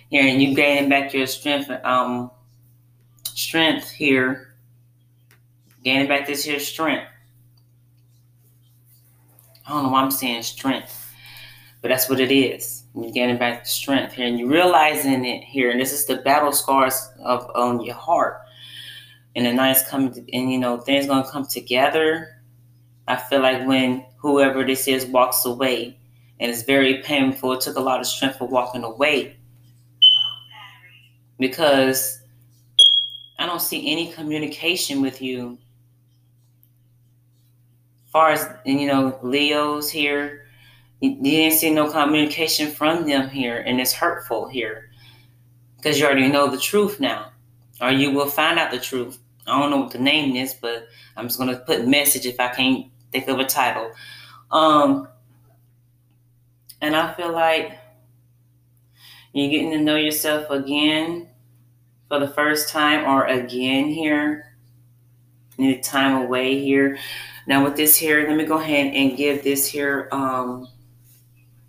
Here 0.10 0.24
and 0.24 0.42
you 0.42 0.54
gaining 0.54 0.90
back 0.90 1.14
your 1.14 1.28
strength 1.28 1.70
um 1.84 2.30
strength 3.36 3.92
here, 3.92 4.56
gaining 5.84 6.08
back 6.08 6.26
this 6.26 6.44
here 6.44 6.60
strength. 6.60 7.08
I 9.68 9.72
don't 9.72 9.84
know 9.84 9.90
why 9.90 10.02
I'm 10.02 10.12
saying 10.12 10.44
strength, 10.44 11.14
but 11.82 11.90
that's 11.90 12.10
what 12.10 12.20
it 12.20 12.32
is. 12.32 12.84
You're 12.96 13.12
getting 13.12 13.38
back 13.38 13.64
the 13.64 13.70
strength 13.70 14.14
here, 14.14 14.26
and 14.26 14.40
you're 14.40 14.48
realizing 14.48 15.26
it 15.26 15.44
here. 15.44 15.70
And 15.70 15.80
this 15.80 15.92
is 15.92 16.06
the 16.06 16.18
battle 16.18 16.54
scars 16.54 17.10
of 17.20 17.50
on 17.56 17.82
your 17.82 17.96
heart. 17.96 18.42
And 19.36 19.46
the 19.46 19.52
night's 19.52 19.88
coming, 19.90 20.14
to, 20.14 20.34
and 20.34 20.52
you 20.52 20.58
know 20.58 20.78
things 20.78 21.08
gonna 21.08 21.30
come 21.30 21.46
together. 21.46 22.42
I 23.08 23.18
feel 23.18 23.42
like 23.42 23.68
when 23.68 24.06
whoever 24.18 24.66
this 24.66 24.88
is 24.88 25.06
walks 25.06 25.44
away, 25.44 26.00
and 26.40 26.50
it's 26.50 26.64
very 26.64 27.02
painful. 27.04 27.52
It 27.54 27.62
took 27.62 27.76
a 27.76 27.82
lot 27.82 28.00
of 28.00 28.08
strength 28.08 28.38
for 28.38 28.48
walking 28.48 28.84
away 28.84 29.36
because 31.38 32.22
I 33.38 33.46
don't 33.46 33.62
see 33.62 33.92
any 33.92 34.12
communication 34.12 35.02
with 35.02 35.22
you. 35.22 35.58
Far 38.08 38.32
as 38.32 38.48
you 38.66 38.88
know, 38.88 39.20
Leo's 39.22 39.90
here. 39.92 40.48
You 41.02 41.22
didn't 41.22 41.58
see 41.58 41.74
no 41.74 41.92
communication 41.92 42.72
from 42.72 43.06
them 43.08 43.30
here, 43.30 43.58
and 43.58 43.82
it's 43.82 43.94
hurtful 43.94 44.48
here 44.48 44.90
because 45.76 46.00
you 46.00 46.06
already 46.06 46.30
know 46.30 46.50
the 46.50 46.58
truth 46.58 47.00
now, 47.00 47.32
or 47.82 47.92
you 47.92 48.12
will 48.12 48.30
find 48.30 48.58
out 48.58 48.72
the 48.72 48.80
truth. 48.80 49.20
I 49.46 49.60
don't 49.60 49.70
know 49.70 49.78
what 49.78 49.92
the 49.92 50.00
name 50.00 50.36
is, 50.36 50.54
but 50.54 50.88
I'm 51.18 51.28
just 51.28 51.38
gonna 51.38 51.58
put 51.58 51.88
message 51.88 52.26
if 52.26 52.40
I 52.40 52.48
can't 52.48 52.88
think 53.12 53.28
of 53.28 53.40
a 53.40 53.46
title. 53.46 53.92
Um, 54.52 55.08
and 56.82 56.96
I 56.96 57.14
feel 57.14 57.32
like 57.32 57.78
you're 59.34 59.50
getting 59.50 59.72
to 59.72 59.80
know 59.80 59.98
yourself 59.98 60.50
again 60.50 61.28
for 62.08 62.20
the 62.20 62.28
first 62.28 62.70
time 62.70 63.06
or 63.06 63.26
again 63.26 63.88
here. 63.88 64.56
Need 65.58 65.84
time 65.84 66.24
away 66.24 66.60
here. 66.60 66.98
Now 67.48 67.64
with 67.64 67.76
this 67.76 67.96
here, 67.96 68.28
let 68.28 68.36
me 68.36 68.46
go 68.46 68.58
ahead 68.58 68.94
and 68.94 69.18
give 69.18 69.44
this 69.44 69.68
here 69.68 70.10
um 70.12 70.68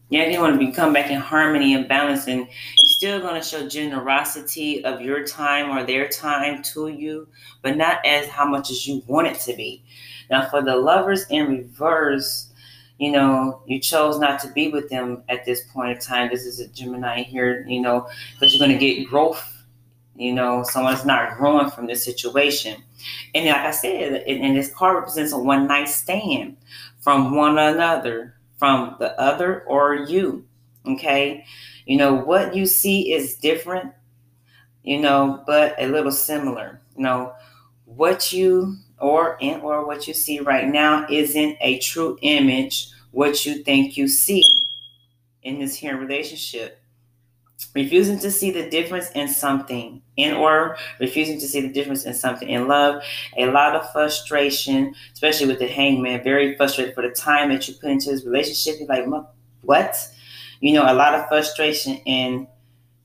yeah, 0.09 0.29
you 0.29 0.41
want 0.41 0.59
to 0.59 0.65
be 0.65 0.73
come 0.73 0.93
back 0.93 1.11
in 1.11 1.19
harmony 1.19 1.75
and 1.75 1.89
balance, 1.89 2.29
and 2.29 2.41
you're 2.41 2.49
still 2.97 3.21
going 3.21 3.41
to 3.41 3.47
show 3.47 3.69
generosity 3.69 4.85
of 4.85 5.01
your 5.01 5.27
time 5.27 5.77
or 5.77 5.85
their 5.85 6.09
time 6.09 6.63
to 6.63 6.89
you, 6.89 7.27
but 7.63 7.77
not 7.77 8.07
as 8.07 8.29
how 8.29 8.47
much 8.47 8.71
as 8.71 8.87
you 8.87 9.03
want 9.09 9.27
it 9.27 9.41
to 9.41 9.57
be. 9.57 9.83
Now, 10.31 10.49
for 10.49 10.63
the 10.63 10.77
lovers 10.77 11.27
in 11.29 11.49
reverse, 11.49 12.53
you 12.99 13.11
know, 13.11 13.63
you 13.67 13.81
chose 13.81 14.21
not 14.21 14.39
to 14.41 14.53
be 14.53 14.69
with 14.69 14.89
them 14.91 15.25
at 15.29 15.45
this 15.45 15.63
point 15.73 15.97
in 15.97 15.99
time. 15.99 16.31
This 16.31 16.47
is 16.47 16.61
a 16.61 16.69
Gemini 16.69 17.23
here, 17.23 17.65
you 17.67 17.81
know, 17.81 18.09
because 18.35 18.55
you're 18.55 18.65
going 18.67 18.79
to 18.79 18.85
get 18.85 19.09
growth. 19.09 19.56
You 20.17 20.33
know, 20.33 20.63
someone's 20.63 21.05
not 21.05 21.37
growing 21.37 21.71
from 21.71 21.87
this 21.87 22.05
situation. 22.05 22.83
And 23.35 23.47
like 23.47 23.57
I 23.57 23.71
said, 23.71 24.23
and 24.27 24.57
this 24.57 24.73
card 24.73 24.97
represents 24.97 25.33
a 25.33 25.39
one 25.39 25.67
night 25.67 25.89
stand 25.89 26.57
from 27.01 27.37
one 27.37 27.59
another, 27.59 28.35
from 28.59 28.97
the 28.99 29.19
other 29.21 29.63
or 29.65 29.95
you. 29.95 30.47
Okay. 30.87 31.45
You 31.85 31.97
know, 31.99 32.15
what 32.15 32.55
you 32.55 32.67
see 32.67 33.13
is 33.13 33.37
different, 33.37 33.93
you 34.83 35.01
know, 35.01 35.43
but 35.47 35.75
a 35.79 35.89
little 35.89 36.13
similar. 36.13 36.81
You 36.97 37.03
know, 37.03 37.35
what 37.85 38.33
you 38.33 38.77
or 38.99 39.37
and 39.43 39.63
or 39.63 39.87
what 39.87 40.09
you 40.09 40.15
see 40.15 40.41
right 40.41 40.69
now 40.69 41.07
isn't 41.11 41.57
a 41.61 41.79
true 41.79 42.19
image 42.23 42.89
what 43.11 43.47
you 43.47 43.63
think 43.63 43.97
you 43.97 44.09
see 44.09 44.45
in 45.43 45.59
this 45.59 45.77
here 45.77 45.97
relationship 45.97 46.81
refusing 47.75 48.19
to 48.19 48.31
see 48.31 48.51
the 48.51 48.69
difference 48.69 49.11
in 49.13 49.29
something 49.29 50.03
in 50.17 50.35
or 50.35 50.77
refusing 51.01 51.39
to 51.41 51.47
see 51.47 51.61
the 51.61 51.73
difference 51.73 52.05
in 52.05 52.15
something 52.15 52.49
in 52.49 52.69
love. 52.69 53.03
A 53.37 53.47
lot 53.47 53.75
of 53.75 53.91
frustration 53.93 54.95
especially 55.13 55.47
with 55.47 55.59
the 55.59 55.67
hangman 55.67 56.23
very 56.23 56.57
frustrated 56.57 56.95
for 56.95 57.03
the 57.03 57.15
time 57.15 57.51
that 57.51 57.67
you 57.67 57.75
put 57.75 57.91
into 57.91 58.11
this 58.11 58.25
relationship. 58.25 58.79
You're 58.79 58.89
like 58.89 59.27
what? 59.63 59.97
You 60.61 60.73
know 60.73 60.91
a 60.91 60.95
lot 60.95 61.15
of 61.15 61.27
frustration 61.29 61.97
in 62.07 62.47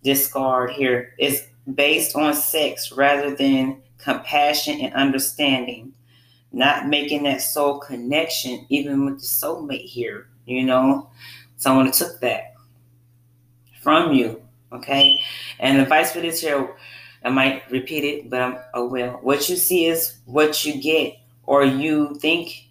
discard 0.03 0.71
here 0.71 1.13
is 1.19 1.47
based 1.75 2.15
on 2.15 2.33
sex 2.33 2.91
rather 2.91 3.35
than 3.35 3.81
compassion, 4.01 4.81
and 4.81 4.93
understanding. 4.93 5.93
Not 6.51 6.87
making 6.87 7.23
that 7.23 7.41
soul 7.41 7.79
connection, 7.79 8.65
even 8.69 9.05
with 9.05 9.19
the 9.19 9.25
soulmate 9.25 9.85
here, 9.85 10.27
you 10.45 10.63
know, 10.63 11.09
someone 11.55 11.89
took 11.91 12.19
that 12.19 12.55
from 13.81 14.13
you, 14.13 14.40
okay? 14.71 15.19
And 15.59 15.79
advice 15.79 16.11
for 16.11 16.21
this 16.21 16.41
here, 16.41 16.75
I 17.23 17.29
might 17.29 17.69
repeat 17.69 18.03
it, 18.03 18.29
but 18.29 18.41
I'm 18.41 18.57
oh 18.73 18.87
well. 18.87 19.19
What 19.21 19.47
you 19.49 19.55
see 19.55 19.85
is 19.85 20.17
what 20.25 20.65
you 20.65 20.81
get, 20.81 21.17
or 21.45 21.63
you 21.63 22.15
think, 22.15 22.67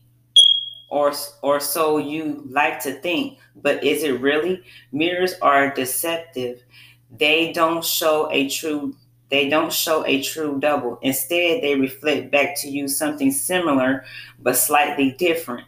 or 0.88 1.12
or 1.42 1.60
so 1.60 1.98
you 1.98 2.44
like 2.50 2.80
to 2.82 2.94
think. 2.94 3.38
But 3.56 3.84
is 3.84 4.02
it 4.02 4.20
really? 4.20 4.64
Mirrors 4.92 5.34
are 5.40 5.72
deceptive. 5.72 6.62
They 7.16 7.52
don't 7.52 7.84
show 7.84 8.28
a 8.30 8.48
true 8.48 8.94
they 9.30 9.48
don't 9.48 9.72
show 9.72 10.04
a 10.06 10.20
true 10.22 10.58
double. 10.58 10.98
Instead, 11.02 11.62
they 11.62 11.76
reflect 11.76 12.32
back 12.32 12.56
to 12.58 12.68
you 12.68 12.88
something 12.88 13.30
similar 13.30 14.04
but 14.40 14.56
slightly 14.56 15.12
different. 15.12 15.66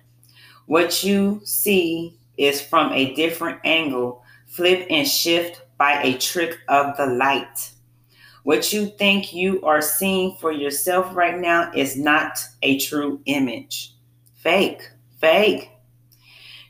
What 0.66 1.04
you 1.04 1.40
see 1.44 2.18
is 2.36 2.60
from 2.60 2.92
a 2.92 3.14
different 3.14 3.60
angle, 3.64 4.24
flip 4.46 4.86
and 4.90 5.06
shift 5.06 5.61
by 5.82 6.00
a 6.00 6.16
trick 6.16 6.60
of 6.68 6.96
the 6.96 7.06
light. 7.06 7.72
What 8.44 8.72
you 8.72 8.86
think 8.86 9.32
you 9.32 9.60
are 9.62 9.82
seeing 9.82 10.36
for 10.40 10.52
yourself 10.52 11.12
right 11.12 11.36
now 11.36 11.72
is 11.74 11.96
not 11.96 12.38
a 12.62 12.78
true 12.78 13.20
image. 13.24 13.92
Fake, 14.36 14.88
fake. 15.20 15.70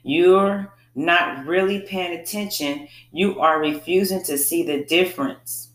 You're 0.02 0.72
not 0.94 1.44
really 1.44 1.80
paying 1.80 2.18
attention. 2.18 2.88
You 3.10 3.38
are 3.38 3.60
refusing 3.60 4.22
to 4.22 4.38
see 4.38 4.62
the 4.62 4.82
difference 4.84 5.68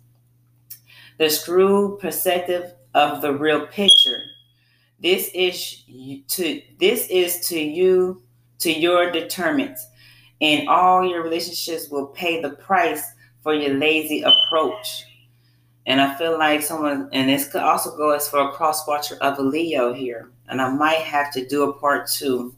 the 1.20 1.30
screw 1.30 2.00
perspective 2.02 2.74
of 2.96 3.22
the 3.22 3.34
real 3.34 3.68
picture. 3.68 4.20
This 5.00 5.30
is 5.36 5.84
to 6.30 6.62
this 6.80 7.08
is 7.10 7.48
to 7.50 7.60
you 7.60 8.24
to 8.62 8.72
your 8.72 9.12
determinants, 9.12 9.86
and 10.42 10.68
all 10.68 11.08
your 11.08 11.22
relationships 11.22 11.88
will 11.90 12.08
pay 12.08 12.42
the 12.42 12.50
price 12.50 13.04
for 13.48 13.54
your 13.54 13.76
lazy 13.76 14.24
approach. 14.24 15.06
And 15.86 16.02
I 16.02 16.14
feel 16.16 16.38
like 16.38 16.62
someone, 16.62 17.08
and 17.14 17.30
this 17.30 17.48
could 17.48 17.62
also 17.62 17.96
go 17.96 18.10
as 18.10 18.28
for 18.28 18.40
a 18.40 18.52
cross 18.52 18.86
watcher 18.86 19.16
of 19.22 19.40
a 19.40 19.42
Leo 19.42 19.94
here, 19.94 20.30
and 20.50 20.62
I 20.62 20.68
might 20.68 20.98
have 20.98 21.32
to 21.32 21.48
do 21.48 21.64
a 21.64 21.72
part 21.72 22.10
two. 22.10 22.54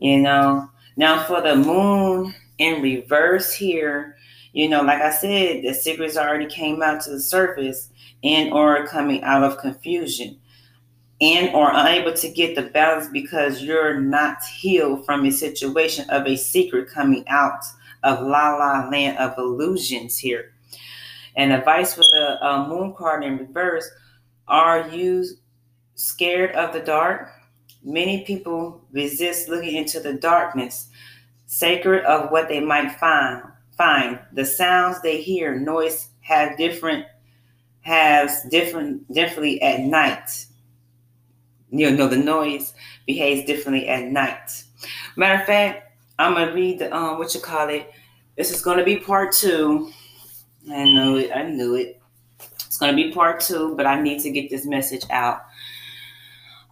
You 0.00 0.18
know, 0.18 0.68
now 0.96 1.22
for 1.22 1.40
the 1.40 1.54
moon 1.54 2.34
in 2.58 2.82
reverse 2.82 3.52
here, 3.52 4.16
you 4.52 4.68
know, 4.68 4.82
like 4.82 5.00
I 5.00 5.12
said, 5.12 5.62
the 5.62 5.72
secrets 5.72 6.16
already 6.16 6.46
came 6.46 6.82
out 6.82 7.02
to 7.02 7.10
the 7.10 7.20
surface 7.20 7.90
and 8.24 8.52
or 8.52 8.84
coming 8.88 9.22
out 9.22 9.44
of 9.44 9.58
confusion 9.58 10.40
and 11.20 11.54
or 11.54 11.70
unable 11.72 12.14
to 12.14 12.28
get 12.30 12.56
the 12.56 12.62
balance 12.62 13.06
because 13.06 13.62
you're 13.62 14.00
not 14.00 14.42
healed 14.58 15.06
from 15.06 15.24
a 15.24 15.30
situation 15.30 16.10
of 16.10 16.26
a 16.26 16.34
secret 16.34 16.90
coming 16.90 17.22
out 17.28 17.62
of 18.04 18.22
la 18.22 18.56
la 18.56 18.88
land 18.88 19.18
of 19.18 19.36
illusions 19.38 20.18
here. 20.18 20.52
And 21.36 21.52
advice 21.52 21.96
with 21.96 22.06
the 22.12 22.38
uh, 22.46 22.68
moon 22.68 22.94
card 22.94 23.24
in 23.24 23.38
reverse 23.38 23.90
are 24.46 24.88
you 24.88 25.24
scared 25.94 26.52
of 26.52 26.72
the 26.72 26.80
dark? 26.80 27.30
Many 27.82 28.24
people 28.24 28.84
resist 28.92 29.48
looking 29.48 29.74
into 29.74 30.00
the 30.00 30.12
darkness, 30.14 30.88
sacred 31.46 32.04
of 32.04 32.30
what 32.30 32.48
they 32.48 32.60
might 32.60 32.92
find 32.92 33.42
Find 33.76 34.20
The 34.32 34.44
sounds 34.44 35.02
they 35.02 35.20
hear, 35.20 35.58
noise 35.58 36.08
have 36.20 36.56
different 36.56 37.06
has 37.80 38.42
different 38.50 39.12
differently 39.12 39.60
at 39.60 39.80
night. 39.80 40.46
You 41.70 41.90
know, 41.90 42.06
the 42.06 42.16
noise 42.16 42.72
behaves 43.04 43.46
differently 43.46 43.88
at 43.88 44.04
night. 44.04 44.64
Matter 45.16 45.40
of 45.40 45.46
fact, 45.46 45.83
I'm 46.18 46.34
gonna 46.34 46.52
read 46.52 46.78
the 46.78 46.94
um 46.94 47.18
what 47.18 47.34
you 47.34 47.40
call 47.40 47.68
it. 47.68 47.90
This 48.36 48.50
is 48.50 48.62
gonna 48.62 48.84
be 48.84 48.98
part 48.98 49.32
two. 49.32 49.90
I 50.70 50.84
know 50.84 51.16
it, 51.16 51.30
I 51.34 51.48
knew 51.48 51.74
it. 51.74 52.00
It's 52.66 52.78
gonna 52.78 52.94
be 52.94 53.12
part 53.12 53.40
two, 53.40 53.74
but 53.76 53.86
I 53.86 54.00
need 54.00 54.20
to 54.22 54.30
get 54.30 54.50
this 54.50 54.66
message 54.66 55.04
out. 55.10 55.42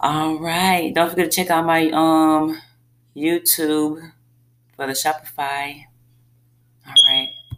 All 0.01 0.39
right. 0.39 0.93
Don't 0.93 1.11
forget 1.11 1.31
to 1.31 1.37
check 1.37 1.51
out 1.51 1.65
my 1.65 1.91
um 1.91 2.61
YouTube 3.17 4.13
for 4.77 4.87
the 4.87 4.93
Shopify 4.93 5.85